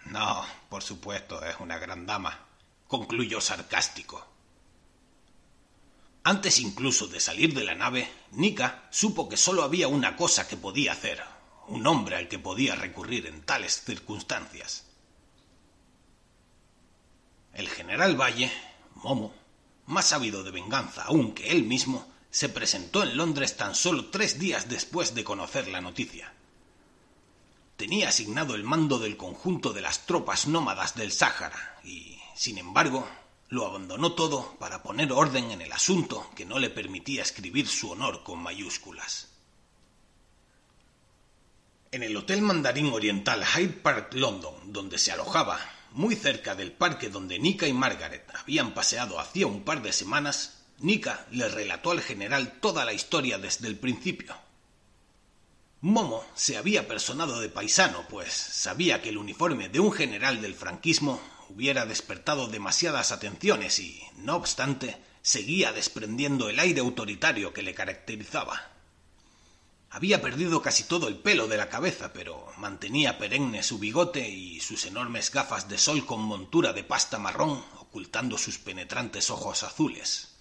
No, 0.06 0.44
por 0.68 0.82
supuesto, 0.82 1.44
es 1.44 1.54
una 1.60 1.78
gran 1.78 2.04
dama, 2.04 2.46
concluyó 2.88 3.40
sarcástico. 3.40 4.26
Antes 6.24 6.58
incluso 6.58 7.06
de 7.06 7.20
salir 7.20 7.54
de 7.54 7.62
la 7.62 7.76
nave, 7.76 8.10
Nika 8.32 8.88
supo 8.90 9.28
que 9.28 9.36
sólo 9.36 9.62
había 9.62 9.86
una 9.86 10.16
cosa 10.16 10.48
que 10.48 10.56
podía 10.56 10.92
hacer, 10.92 11.22
un 11.68 11.87
hombre 11.87 12.16
al 12.16 12.29
que 12.29 12.38
podía 12.38 12.75
recurrir 12.75 13.27
en 13.27 13.42
tales 13.42 13.83
circunstancias. 13.85 14.85
El 17.53 17.68
general 17.68 18.20
Valle, 18.20 18.51
Momo, 18.94 19.35
más 19.87 20.07
sabido 20.07 20.42
de 20.42 20.51
venganza 20.51 21.03
aún 21.03 21.35
que 21.35 21.51
él 21.51 21.64
mismo, 21.64 22.11
se 22.31 22.48
presentó 22.48 23.03
en 23.03 23.16
Londres 23.16 23.57
tan 23.57 23.75
solo 23.75 24.07
tres 24.07 24.38
días 24.38 24.68
después 24.68 25.14
de 25.14 25.25
conocer 25.25 25.68
la 25.68 25.83
noticia. 25.83 26.33
Tenía 27.77 28.09
asignado 28.09 28.55
el 28.55 28.64
mando 28.64 28.98
del 28.98 29.16
conjunto 29.16 29.72
de 29.72 29.83
las 29.83 30.07
tropas 30.07 30.46
nómadas 30.46 30.94
del 30.94 31.12
Sáhara 31.12 31.79
y, 31.85 32.18
sin 32.35 32.57
embargo, 32.59 33.07
lo 33.48 33.66
abandonó 33.66 34.14
todo 34.14 34.57
para 34.59 34.83
poner 34.83 35.12
orden 35.12 35.51
en 35.51 35.61
el 35.61 35.72
asunto 35.72 36.31
que 36.35 36.46
no 36.46 36.59
le 36.59 36.70
permitía 36.70 37.20
escribir 37.20 37.68
su 37.68 37.90
honor 37.90 38.22
con 38.22 38.38
mayúsculas. 38.38 39.32
En 41.92 42.02
el 42.02 42.16
Hotel 42.16 42.40
Mandarín 42.40 42.90
Oriental 42.90 43.44
Hyde 43.44 43.74
Park, 43.74 44.14
London, 44.14 44.55
donde 44.72 44.96
se 44.96 45.12
alojaba, 45.12 45.61
muy 45.90 46.16
cerca 46.16 46.55
del 46.55 46.72
parque 46.72 47.11
donde 47.11 47.38
Nika 47.38 47.66
y 47.66 47.74
Margaret 47.74 48.26
habían 48.35 48.72
paseado 48.72 49.20
hacía 49.20 49.46
un 49.46 49.62
par 49.62 49.83
de 49.83 49.92
semanas, 49.92 50.62
Nika 50.78 51.26
le 51.31 51.50
relató 51.50 51.90
al 51.90 52.00
general 52.00 52.61
toda 52.61 52.87
la 52.87 52.94
historia 52.94 53.37
desde 53.37 53.68
el 53.68 53.76
principio. 53.76 54.35
Momo 55.83 56.24
se 56.35 56.57
había 56.57 56.88
personado 56.88 57.40
de 57.40 57.50
paisano, 57.50 58.07
pues 58.09 58.33
sabía 58.33 59.02
que 59.02 59.11
el 59.11 59.18
uniforme 59.18 59.68
de 59.68 59.81
un 59.81 59.92
general 59.92 60.40
del 60.40 60.55
franquismo 60.55 61.20
hubiera 61.50 61.85
despertado 61.85 62.46
demasiadas 62.46 63.12
atenciones 63.12 63.78
y, 63.81 64.02
no 64.16 64.37
obstante, 64.37 64.96
seguía 65.20 65.72
desprendiendo 65.72 66.48
el 66.48 66.59
aire 66.59 66.81
autoritario 66.81 67.52
que 67.52 67.62
le 67.62 67.74
caracterizaba. 67.74 68.71
Había 69.94 70.22
perdido 70.22 70.62
casi 70.62 70.85
todo 70.85 71.07
el 71.07 71.16
pelo 71.16 71.48
de 71.48 71.59
la 71.59 71.68
cabeza, 71.68 72.14
pero 72.14 72.50
mantenía 72.57 73.18
perenne 73.18 73.62
su 73.62 73.78
bigote 73.78 74.26
y 74.26 74.59
sus 74.61 74.87
enormes 74.87 75.31
gafas 75.31 75.68
de 75.68 75.76
sol 75.76 76.07
con 76.07 76.22
montura 76.22 76.72
de 76.72 76.83
pasta 76.83 77.18
marrón 77.18 77.62
ocultando 77.78 78.38
sus 78.38 78.57
penetrantes 78.57 79.28
ojos 79.28 79.62
azules. 79.62 80.35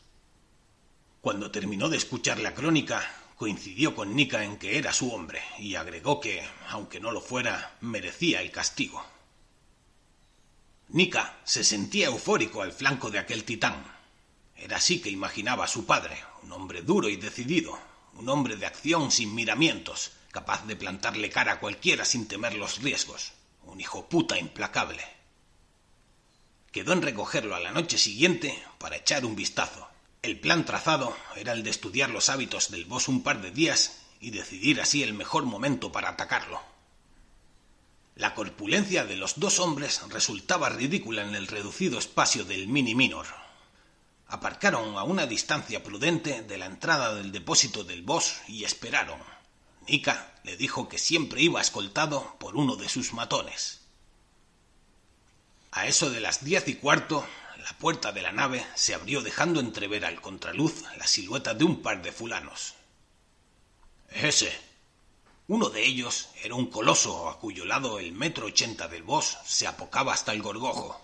Cuando 1.20 1.52
terminó 1.52 1.90
de 1.90 1.98
escuchar 1.98 2.40
la 2.40 2.56
crónica, 2.56 3.04
coincidió 3.36 3.94
con 3.94 4.16
Nika 4.16 4.46
en 4.46 4.56
que 4.56 4.78
era 4.78 4.94
su 4.94 5.12
hombre 5.12 5.42
y 5.60 5.76
agregó 5.76 6.22
que, 6.22 6.42
aunque 6.70 7.02
no 7.02 7.12
lo 7.12 7.20
fuera, 7.20 7.76
merecía 7.82 8.42
el 8.42 8.52
castigo. 8.52 9.04
Nika 10.88 11.42
se 11.44 11.66
sentía 11.66 12.08
eufórico 12.08 12.62
al 12.62 12.72
flanco 12.72 13.12
de 13.12 13.20
aquel 13.20 13.44
titán. 13.44 13.84
Era 14.56 14.78
así 14.78 15.02
que 15.02 15.10
imaginaba 15.10 15.66
a 15.66 15.68
su 15.68 15.86
padre, 15.86 16.18
un 16.42 16.54
hombre 16.54 16.84
duro 16.84 17.10
y 17.10 17.18
decidido, 17.18 17.91
un 18.15 18.30
hombre 18.30 18.56
de 18.56 18.65
acción 18.65 19.12
sin 19.12 19.34
miramientos, 19.34 20.12
capaz 20.32 20.65
de 20.65 20.76
plantarle 20.76 21.30
cara 21.30 21.54
a 21.54 21.60
cualquiera 21.60 22.06
sin 22.06 22.28
temer 22.28 22.56
los 22.56 22.82
riesgos, 22.82 23.34
un 23.63 23.80
hijo 23.80 24.08
puta 24.08 24.38
implacable. 24.38 25.04
Quedó 26.71 26.93
en 26.93 27.02
recogerlo 27.02 27.56
a 27.56 27.60
la 27.60 27.71
noche 27.71 27.97
siguiente 27.97 28.58
para 28.78 28.95
echar 28.95 29.26
un 29.26 29.36
vistazo. 29.36 29.89
El 30.21 30.39
plan 30.39 30.65
trazado 30.65 31.17
era 31.36 31.52
el 31.52 31.63
de 31.63 31.69
estudiar 31.69 32.10
los 32.10 32.30
hábitos 32.30 32.71
del 32.71 32.86
boss 32.86 33.08
un 33.08 33.24
par 33.24 33.41
de 33.41 33.52
días 33.52 34.00
y 34.21 34.32
decidir 34.32 34.80
así 34.80 35.04
el 35.04 35.13
mejor 35.13 35.45
momento 35.45 35.91
para 35.91 36.10
atacarlo. 36.10 36.62
La 38.15 38.36
corpulencia 38.36 39.04
de 39.04 39.15
los 39.15 39.39
dos 39.39 39.60
hombres 39.60 40.02
resultaba 40.10 40.69
ridícula 40.69 41.24
en 41.24 41.34
el 41.34 41.47
reducido 41.47 41.97
espacio 41.97 42.45
del 42.45 42.67
Mini 42.67 42.93
Minor. 42.93 43.26
Aparcaron 44.32 44.98
a 44.98 45.04
una 45.04 45.28
distancia 45.28 45.84
prudente 45.84 46.41
de 46.44 46.58
la 46.58 46.65
entrada 46.65 47.13
del 47.13 47.34
depósito 47.34 47.84
del 47.84 48.02
boss 48.02 48.38
y 48.48 48.63
esperaron. 48.63 49.20
Nika 49.89 50.34
le 50.46 50.56
dijo 50.56 50.88
que 50.88 50.98
siempre 50.98 51.41
iba 51.41 51.60
escoltado 51.60 52.38
por 52.39 52.56
uno 52.56 52.78
de 52.78 52.88
sus 52.88 53.12
matones. 53.12 53.82
A 55.72 55.86
eso 55.86 56.10
de 56.10 56.22
las 56.22 56.46
diez 56.46 56.65
y 56.70 56.76
cuarto, 56.76 57.28
la 57.58 57.78
puerta 57.78 58.13
de 58.13 58.22
la 58.22 58.32
nave 58.32 58.65
se 58.74 58.94
abrió 58.94 59.22
dejando 59.22 59.60
entrever 59.60 60.06
al 60.06 60.22
contraluz 60.22 60.84
la 60.98 61.08
silueta 61.08 61.54
de 61.54 61.65
un 61.65 61.82
par 61.82 62.02
de 62.02 62.13
fulanos. 62.13 62.76
Ese. 64.12 64.58
Uno 65.50 65.67
de 65.67 65.86
ellos 65.86 66.30
era 66.41 66.56
un 66.56 66.67
coloso 66.67 67.28
a 67.28 67.38
cuyo 67.38 67.65
lado 67.65 68.00
el 68.00 68.13
metro 68.13 68.46
ochenta 68.46 68.88
del 68.88 69.04
boss 69.04 69.39
se 69.44 69.67
apocaba 69.67 70.13
hasta 70.13 70.32
el 70.32 70.41
gorgojo. 70.41 71.02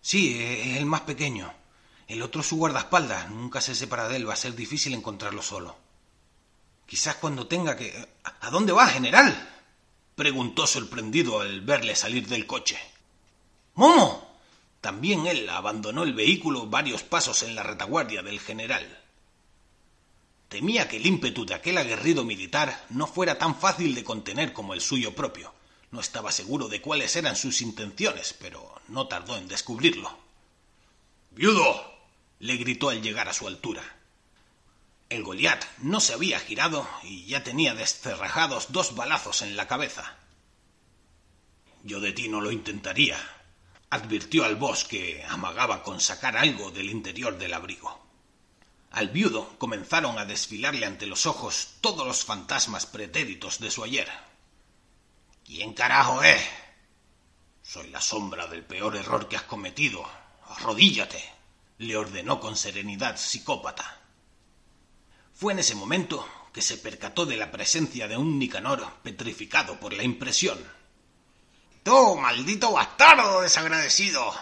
Sí, 0.00 0.40
el 0.78 0.86
más 0.86 1.02
pequeño. 1.02 1.63
El 2.08 2.22
otro 2.22 2.42
su 2.42 2.56
guardaespaldas. 2.56 3.30
Nunca 3.30 3.60
se 3.60 3.74
separa 3.74 4.08
de 4.08 4.16
él. 4.16 4.28
Va 4.28 4.34
a 4.34 4.36
ser 4.36 4.54
difícil 4.54 4.94
encontrarlo 4.94 5.42
solo. 5.42 5.76
Quizás 6.86 7.16
cuando 7.16 7.46
tenga 7.46 7.76
que... 7.76 8.08
¿A 8.40 8.50
dónde 8.50 8.72
va, 8.72 8.86
general? 8.86 9.50
preguntó 10.14 10.66
sorprendido 10.66 11.40
al 11.40 11.60
verle 11.62 11.96
salir 11.96 12.28
del 12.28 12.46
coche. 12.46 12.78
¡Momo! 13.74 14.38
También 14.80 15.26
él 15.26 15.48
abandonó 15.48 16.02
el 16.02 16.12
vehículo 16.12 16.66
varios 16.66 17.02
pasos 17.02 17.42
en 17.42 17.54
la 17.54 17.62
retaguardia 17.62 18.22
del 18.22 18.38
general. 18.38 19.00
Temía 20.48 20.86
que 20.86 20.98
el 20.98 21.06
ímpetu 21.06 21.46
de 21.46 21.54
aquel 21.54 21.78
aguerrido 21.78 22.22
militar 22.22 22.84
no 22.90 23.06
fuera 23.06 23.38
tan 23.38 23.56
fácil 23.56 23.94
de 23.94 24.04
contener 24.04 24.52
como 24.52 24.74
el 24.74 24.80
suyo 24.80 25.14
propio. 25.14 25.52
No 25.90 26.00
estaba 26.00 26.30
seguro 26.30 26.68
de 26.68 26.80
cuáles 26.80 27.16
eran 27.16 27.34
sus 27.34 27.62
intenciones, 27.62 28.34
pero 28.38 28.80
no 28.88 29.08
tardó 29.08 29.36
en 29.36 29.48
descubrirlo. 29.48 30.16
¡Viudo! 31.30 31.93
Le 32.44 32.58
gritó 32.58 32.90
al 32.90 33.00
llegar 33.00 33.26
a 33.26 33.32
su 33.32 33.46
altura. 33.46 33.82
El 35.08 35.22
Goliat 35.22 35.64
no 35.78 35.98
se 35.98 36.12
había 36.12 36.38
girado 36.38 36.86
y 37.02 37.24
ya 37.24 37.42
tenía 37.42 37.74
descerrajados 37.74 38.70
dos 38.70 38.94
balazos 38.94 39.40
en 39.40 39.56
la 39.56 39.66
cabeza. 39.66 40.18
Yo 41.84 42.00
de 42.00 42.12
ti 42.12 42.28
no 42.28 42.42
lo 42.42 42.52
intentaría, 42.52 43.16
advirtió 43.88 44.44
al 44.44 44.56
boss 44.56 44.84
que 44.84 45.24
amagaba 45.26 45.82
con 45.82 46.02
sacar 46.02 46.36
algo 46.36 46.70
del 46.70 46.90
interior 46.90 47.38
del 47.38 47.54
abrigo. 47.54 47.98
Al 48.90 49.08
viudo 49.08 49.56
comenzaron 49.56 50.18
a 50.18 50.26
desfilarle 50.26 50.84
ante 50.84 51.06
los 51.06 51.24
ojos 51.24 51.76
todos 51.80 52.06
los 52.06 52.26
fantasmas 52.26 52.84
pretéritos 52.84 53.58
de 53.58 53.70
su 53.70 53.82
ayer. 53.82 54.10
¿Quién 55.46 55.72
carajo 55.72 56.22
es? 56.22 56.42
Soy 57.62 57.88
la 57.88 58.02
sombra 58.02 58.46
del 58.48 58.64
peor 58.64 58.96
error 58.96 59.28
que 59.30 59.36
has 59.36 59.44
cometido. 59.44 60.06
Arrodíllate, 60.46 61.33
le 61.78 61.96
ordenó 61.96 62.40
con 62.40 62.56
serenidad 62.56 63.16
psicópata. 63.16 64.00
Fue 65.32 65.52
en 65.52 65.58
ese 65.58 65.74
momento 65.74 66.26
que 66.52 66.62
se 66.62 66.78
percató 66.78 67.26
de 67.26 67.36
la 67.36 67.50
presencia 67.50 68.06
de 68.06 68.16
un 68.16 68.38
Nicanor 68.38 68.86
petrificado 69.02 69.80
por 69.80 69.92
la 69.92 70.04
impresión. 70.04 70.58
¡Tú, 71.82 72.16
maldito 72.16 72.72
bastardo 72.72 73.40
desagradecido! 73.40 74.32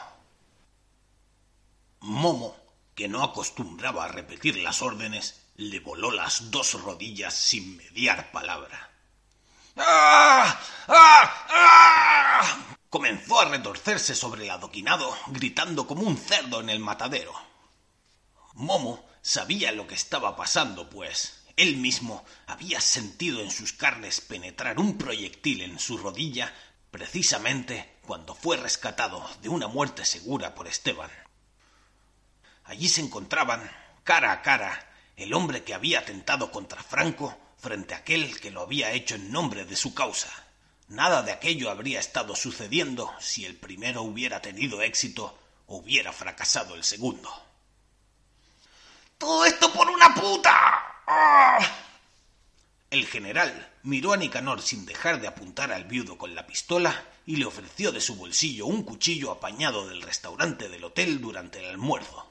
Momo, 2.01 2.57
que 2.95 3.09
no 3.09 3.23
acostumbraba 3.23 4.05
a 4.05 4.09
repetir 4.09 4.59
las 4.59 4.83
órdenes, 4.83 5.47
le 5.57 5.81
voló 5.81 6.11
las 6.11 6.51
dos 6.51 6.75
rodillas 6.83 7.35
sin 7.35 7.77
mediar 7.77 8.31
palabra. 8.31 8.91
¡Ah! 9.77 10.61
¡Ah! 10.89 11.47
¡Ah! 11.49 12.77
Comenzó 12.93 13.41
a 13.41 13.47
retorcerse 13.47 14.15
sobre 14.15 14.45
el 14.45 14.51
adoquinado, 14.51 15.17
gritando 15.29 15.87
como 15.87 16.03
un 16.03 16.19
cerdo 16.19 16.61
en 16.61 16.69
el 16.69 16.79
matadero. 16.79 17.33
Momo 18.53 19.03
sabía 19.23 19.73
lo 19.73 19.87
que 19.87 19.95
estaba 19.95 20.37
pasando, 20.37 20.91
pues 20.91 21.43
él 21.57 21.79
mismo 21.79 22.23
había 22.47 22.83
sentido 22.83 23.41
en 23.41 23.51
sus 23.51 23.73
carnes 23.73 24.21
penetrar 24.21 24.79
un 24.79 24.99
proyectil 24.99 25.63
en 25.63 25.79
su 25.79 25.97
rodilla 25.97 26.55
precisamente 26.91 27.97
cuando 28.03 28.35
fue 28.35 28.59
rescatado 28.59 29.27
de 29.41 29.49
una 29.49 29.69
muerte 29.69 30.05
segura 30.05 30.55
por 30.55 30.69
Esteban. 30.69 31.11
Allí 32.65 32.91
se 32.91 33.01
encontraban, 33.01 33.71
cara 34.05 34.33
a 34.33 34.43
cara, 34.43 34.93
el 35.17 35.33
hombre 35.33 35.65
que 35.65 35.73
había 35.73 36.01
atentado 36.01 36.51
contra 36.51 36.83
Franco 36.83 37.39
frente 37.57 37.95
a 37.95 37.99
aquel 37.99 38.39
que 38.39 38.51
lo 38.51 38.61
había 38.61 38.93
hecho 38.93 39.15
en 39.15 39.33
nombre 39.33 39.65
de 39.65 39.77
su 39.77 39.95
causa. 39.95 40.29
Nada 40.93 41.23
de 41.23 41.33
aquello 41.33 41.71
habría 41.71 42.01
estado 42.01 42.37
sucediendo 42.37 43.11
si 43.19 43.47
el 43.47 43.57
primero 43.57 44.03
hubiera 44.03 44.43
tenido 44.43 44.83
éxito 44.83 45.39
o 45.67 45.77
hubiera 45.79 46.13
fracasado 46.13 46.75
el 46.75 46.85
segundo. 46.85 47.31
¡Todo 49.17 49.47
esto 49.47 49.73
por 49.73 49.89
una 49.89 50.15
puta! 50.15 50.53
¡Ah! 51.07 51.59
El 52.91 53.07
general 53.07 53.73
miró 53.85 54.13
a 54.13 54.19
Nicanor 54.19 54.61
sin 54.61 54.85
dejar 54.85 55.19
de 55.19 55.29
apuntar 55.29 55.73
al 55.73 55.85
viudo 55.85 56.19
con 56.19 56.35
la 56.35 56.47
pistola 56.47 57.07
y 57.25 57.37
le 57.37 57.47
ofreció 57.47 57.91
de 57.91 58.03
su 58.03 58.17
bolsillo 58.17 58.67
un 58.67 58.83
cuchillo 58.83 59.31
apañado 59.31 59.89
del 59.89 60.03
restaurante 60.03 60.69
del 60.69 60.85
hotel 60.85 61.23
durante 61.23 61.61
el 61.61 61.71
almuerzo. 61.71 62.31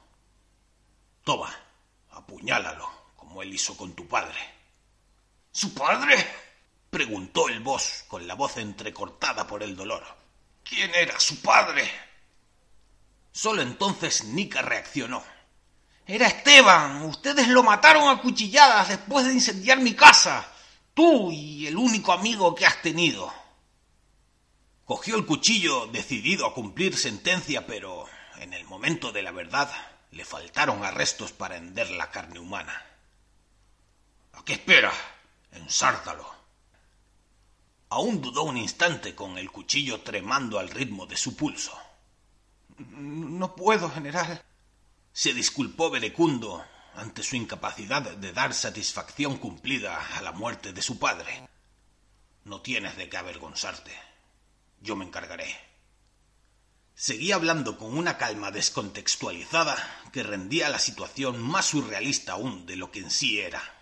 Toma, 1.24 1.52
apuñálalo, 2.12 2.88
como 3.16 3.42
él 3.42 3.56
hizo 3.56 3.76
con 3.76 3.96
tu 3.96 4.08
padre. 4.08 4.38
¿Su 5.52 5.74
padre? 5.74 6.51
Preguntó 6.92 7.48
el 7.48 7.62
boss 7.62 8.04
con 8.08 8.28
la 8.28 8.36
voz 8.36 8.58
entrecortada 8.58 9.48
por 9.48 9.64
el 9.64 9.76
dolor. 9.76 10.04
¿Quién 10.64 10.94
era 10.94 11.20
su 11.20 11.42
padre? 11.42 11.90
Solo 13.32 13.62
entonces 13.62 14.26
Nica 14.26 14.62
reaccionó. 14.62 15.24
Era 16.06 16.28
Esteban. 16.28 17.04
Ustedes 17.04 17.48
lo 17.48 17.64
mataron 17.64 18.10
a 18.10 18.22
cuchilladas 18.22 18.90
después 18.90 19.26
de 19.26 19.34
incendiar 19.34 19.80
mi 19.80 19.96
casa. 19.96 20.46
Tú 20.94 21.32
y 21.32 21.66
el 21.66 21.78
único 21.78 22.12
amigo 22.12 22.54
que 22.54 22.66
has 22.66 22.82
tenido. 22.82 23.34
Cogió 24.84 25.16
el 25.16 25.26
cuchillo 25.26 25.88
decidido 25.88 26.46
a 26.46 26.54
cumplir 26.54 26.98
sentencia, 26.98 27.66
pero 27.66 28.06
en 28.40 28.54
el 28.54 28.66
momento 28.66 29.14
de 29.14 29.22
la 29.22 29.32
verdad 29.32 29.72
le 30.12 30.26
faltaron 30.26 30.84
arrestos 30.84 31.32
para 31.32 31.56
hender 31.56 31.90
la 31.92 32.12
carne 32.12 32.40
humana. 32.40 32.86
¿A 34.34 34.44
qué 34.44 34.54
espera? 34.54 34.92
Ensártalo. 35.54 36.41
Aún 37.92 38.22
dudó 38.22 38.44
un 38.44 38.56
instante 38.56 39.14
con 39.16 39.38
el 39.38 39.52
cuchillo 39.52 40.00
tremando 40.00 40.60
al 40.60 40.70
ritmo 40.70 41.08
de 41.08 41.18
su 41.18 41.36
pulso. 41.36 41.78
No 42.78 43.54
puedo, 43.54 43.90
general. 43.90 44.42
Se 45.12 45.34
disculpó 45.34 45.90
Verecundo 45.90 46.64
ante 46.96 47.22
su 47.22 47.36
incapacidad 47.36 48.02
de 48.02 48.32
dar 48.32 48.54
satisfacción 48.54 49.38
cumplida 49.38 50.18
a 50.18 50.22
la 50.22 50.32
muerte 50.32 50.72
de 50.72 50.82
su 50.82 51.00
padre. 51.00 51.50
No 52.46 52.62
tienes 52.62 52.96
de 52.96 53.10
qué 53.10 53.18
avergonzarte. 53.18 53.92
Yo 54.80 54.96
me 54.96 55.04
encargaré. 55.04 55.54
Seguía 56.96 57.36
hablando 57.36 57.78
con 57.78 57.98
una 57.98 58.18
calma 58.18 58.52
descontextualizada 58.52 59.76
que 60.14 60.24
rendía 60.24 60.70
la 60.70 60.80
situación 60.80 61.42
más 61.42 61.66
surrealista 61.66 62.34
aún 62.34 62.66
de 62.66 62.78
lo 62.78 62.90
que 62.90 63.00
en 63.00 63.12
sí 63.12 63.42
era. 63.42 63.81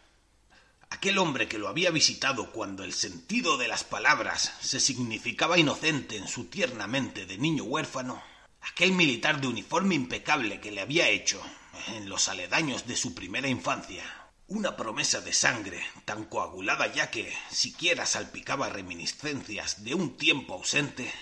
Aquel 0.89 1.19
hombre 1.19 1.47
que 1.47 1.59
lo 1.59 1.67
había 1.67 1.91
visitado 1.91 2.51
cuando 2.51 2.83
el 2.83 2.93
sentido 2.93 3.57
de 3.57 3.67
las 3.67 3.83
palabras 3.83 4.53
se 4.59 4.79
significaba 4.79 5.59
inocente 5.59 6.17
en 6.17 6.27
su 6.27 6.45
tierna 6.45 6.87
mente 6.87 7.25
de 7.25 7.37
niño 7.37 7.63
huérfano, 7.63 8.21
aquel 8.61 8.91
militar 8.93 9.39
de 9.39 9.47
uniforme 9.47 9.95
impecable 9.95 10.59
que 10.59 10.71
le 10.71 10.81
había 10.81 11.07
hecho, 11.09 11.41
en 11.89 12.09
los 12.09 12.27
aledaños 12.27 12.87
de 12.87 12.95
su 12.95 13.13
primera 13.13 13.47
infancia, 13.47 14.03
una 14.47 14.75
promesa 14.75 15.21
de 15.21 15.31
sangre 15.31 15.79
tan 16.05 16.25
coagulada 16.25 16.91
ya 16.91 17.11
que 17.11 17.31
siquiera 17.51 18.07
salpicaba 18.07 18.69
reminiscencias 18.69 19.83
de 19.83 19.93
un 19.93 20.17
tiempo 20.17 20.55
ausente, 20.55 21.13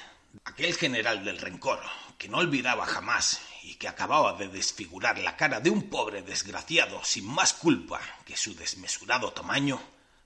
aquel 0.46 0.76
general 0.76 1.26
del 1.26 1.40
rencor, 1.40 1.82
que 2.18 2.30
no 2.30 2.38
olvidaba 2.38 2.86
jamás 2.86 3.42
y 3.68 3.76
que 3.76 3.90
acababa 3.90 4.32
de 4.34 4.48
desfigurar 4.48 5.20
la 5.20 5.36
cara 5.36 5.60
de 5.60 5.70
un 5.70 5.90
pobre 5.90 6.22
desgraciado 6.22 7.04
sin 7.04 7.26
más 7.26 7.52
culpa 7.52 8.00
que 8.26 8.38
su 8.38 8.56
desmesurado 8.56 9.34
tamaño, 9.34 9.78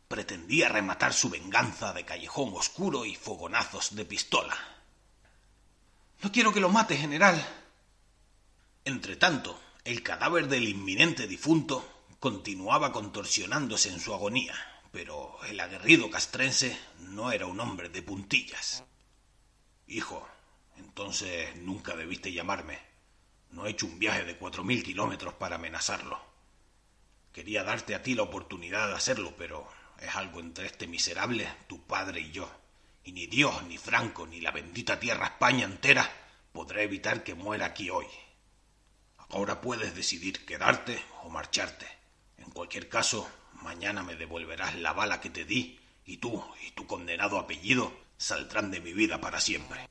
pretendía 0.08 0.70
rematar 0.70 1.12
su 1.12 1.28
venganza 1.28 1.92
de 1.92 2.06
callejón 2.06 2.54
oscuro 2.54 3.04
y 3.04 3.16
fogonazos 3.16 3.96
de 3.96 4.06
pistola. 4.06 4.56
No 6.22 6.32
quiero 6.32 6.54
que 6.54 6.60
lo 6.60 6.70
mate, 6.70 6.96
general. 6.96 7.44
Entretanto, 8.86 9.60
el 9.86 10.04
cadáver 10.04 10.48
del 10.48 10.70
inminente 10.70 11.26
difunto 11.26 12.06
continuaba 12.20 12.92
contorsionándose 12.92 13.90
en 13.90 14.00
su 14.00 14.14
agonía, 14.14 14.54
pero 14.92 15.44
el 15.46 15.60
aguerrido 15.60 16.12
castrense 16.12 16.78
no 17.00 17.32
era 17.32 17.48
un 17.48 17.60
hombre 17.60 17.90
de 17.90 18.04
puntillas. 18.04 18.84
Hijo, 19.88 20.28
entonces 20.78 21.56
nunca 21.56 21.96
debiste 21.96 22.32
llamarme. 22.32 22.91
No 23.52 23.66
he 23.66 23.72
hecho 23.72 23.86
un 23.86 24.00
viaje 24.00 24.24
de 24.24 24.38
cuatro 24.38 24.64
mil 24.64 24.84
kilómetros 24.84 25.34
para 25.34 25.56
amenazarlo. 25.56 26.20
Quería 27.34 27.64
darte 27.64 27.96
a 27.96 28.04
ti 28.04 28.16
la 28.16 28.24
oportunidad 28.24 28.88
de 28.88 28.96
hacerlo, 28.96 29.34
pero 29.38 29.68
es 30.00 30.16
algo 30.16 30.40
entre 30.40 30.66
este 30.66 30.88
miserable, 30.88 31.48
tu 31.68 31.82
padre 31.86 32.22
y 32.22 32.32
yo. 32.32 32.50
Y 33.04 33.12
ni 33.14 33.28
Dios, 33.28 33.64
ni 33.64 33.78
Franco, 33.78 34.28
ni 34.28 34.42
la 34.42 34.52
bendita 34.52 35.00
tierra 35.00 35.28
España 35.28 35.66
entera 35.66 36.10
podrá 36.52 36.82
evitar 36.82 37.24
que 37.24 37.36
muera 37.36 37.68
aquí 37.68 37.90
hoy. 37.90 38.08
Ahora 39.30 39.62
puedes 39.62 39.96
decidir 39.96 40.46
quedarte 40.46 41.02
o 41.24 41.30
marcharte. 41.30 41.88
En 42.38 42.50
cualquier 42.52 42.90
caso, 42.90 43.30
mañana 43.62 44.04
me 44.04 44.16
devolverás 44.16 44.76
la 44.76 44.94
bala 44.94 45.22
que 45.22 45.30
te 45.30 45.46
di 45.46 45.80
y 46.06 46.18
tú 46.18 46.44
y 46.66 46.72
tu 46.72 46.86
condenado 46.86 47.38
apellido 47.38 47.94
saldrán 48.18 48.72
de 48.72 48.82
mi 48.82 48.94
vida 48.94 49.22
para 49.22 49.40
siempre. 49.40 49.91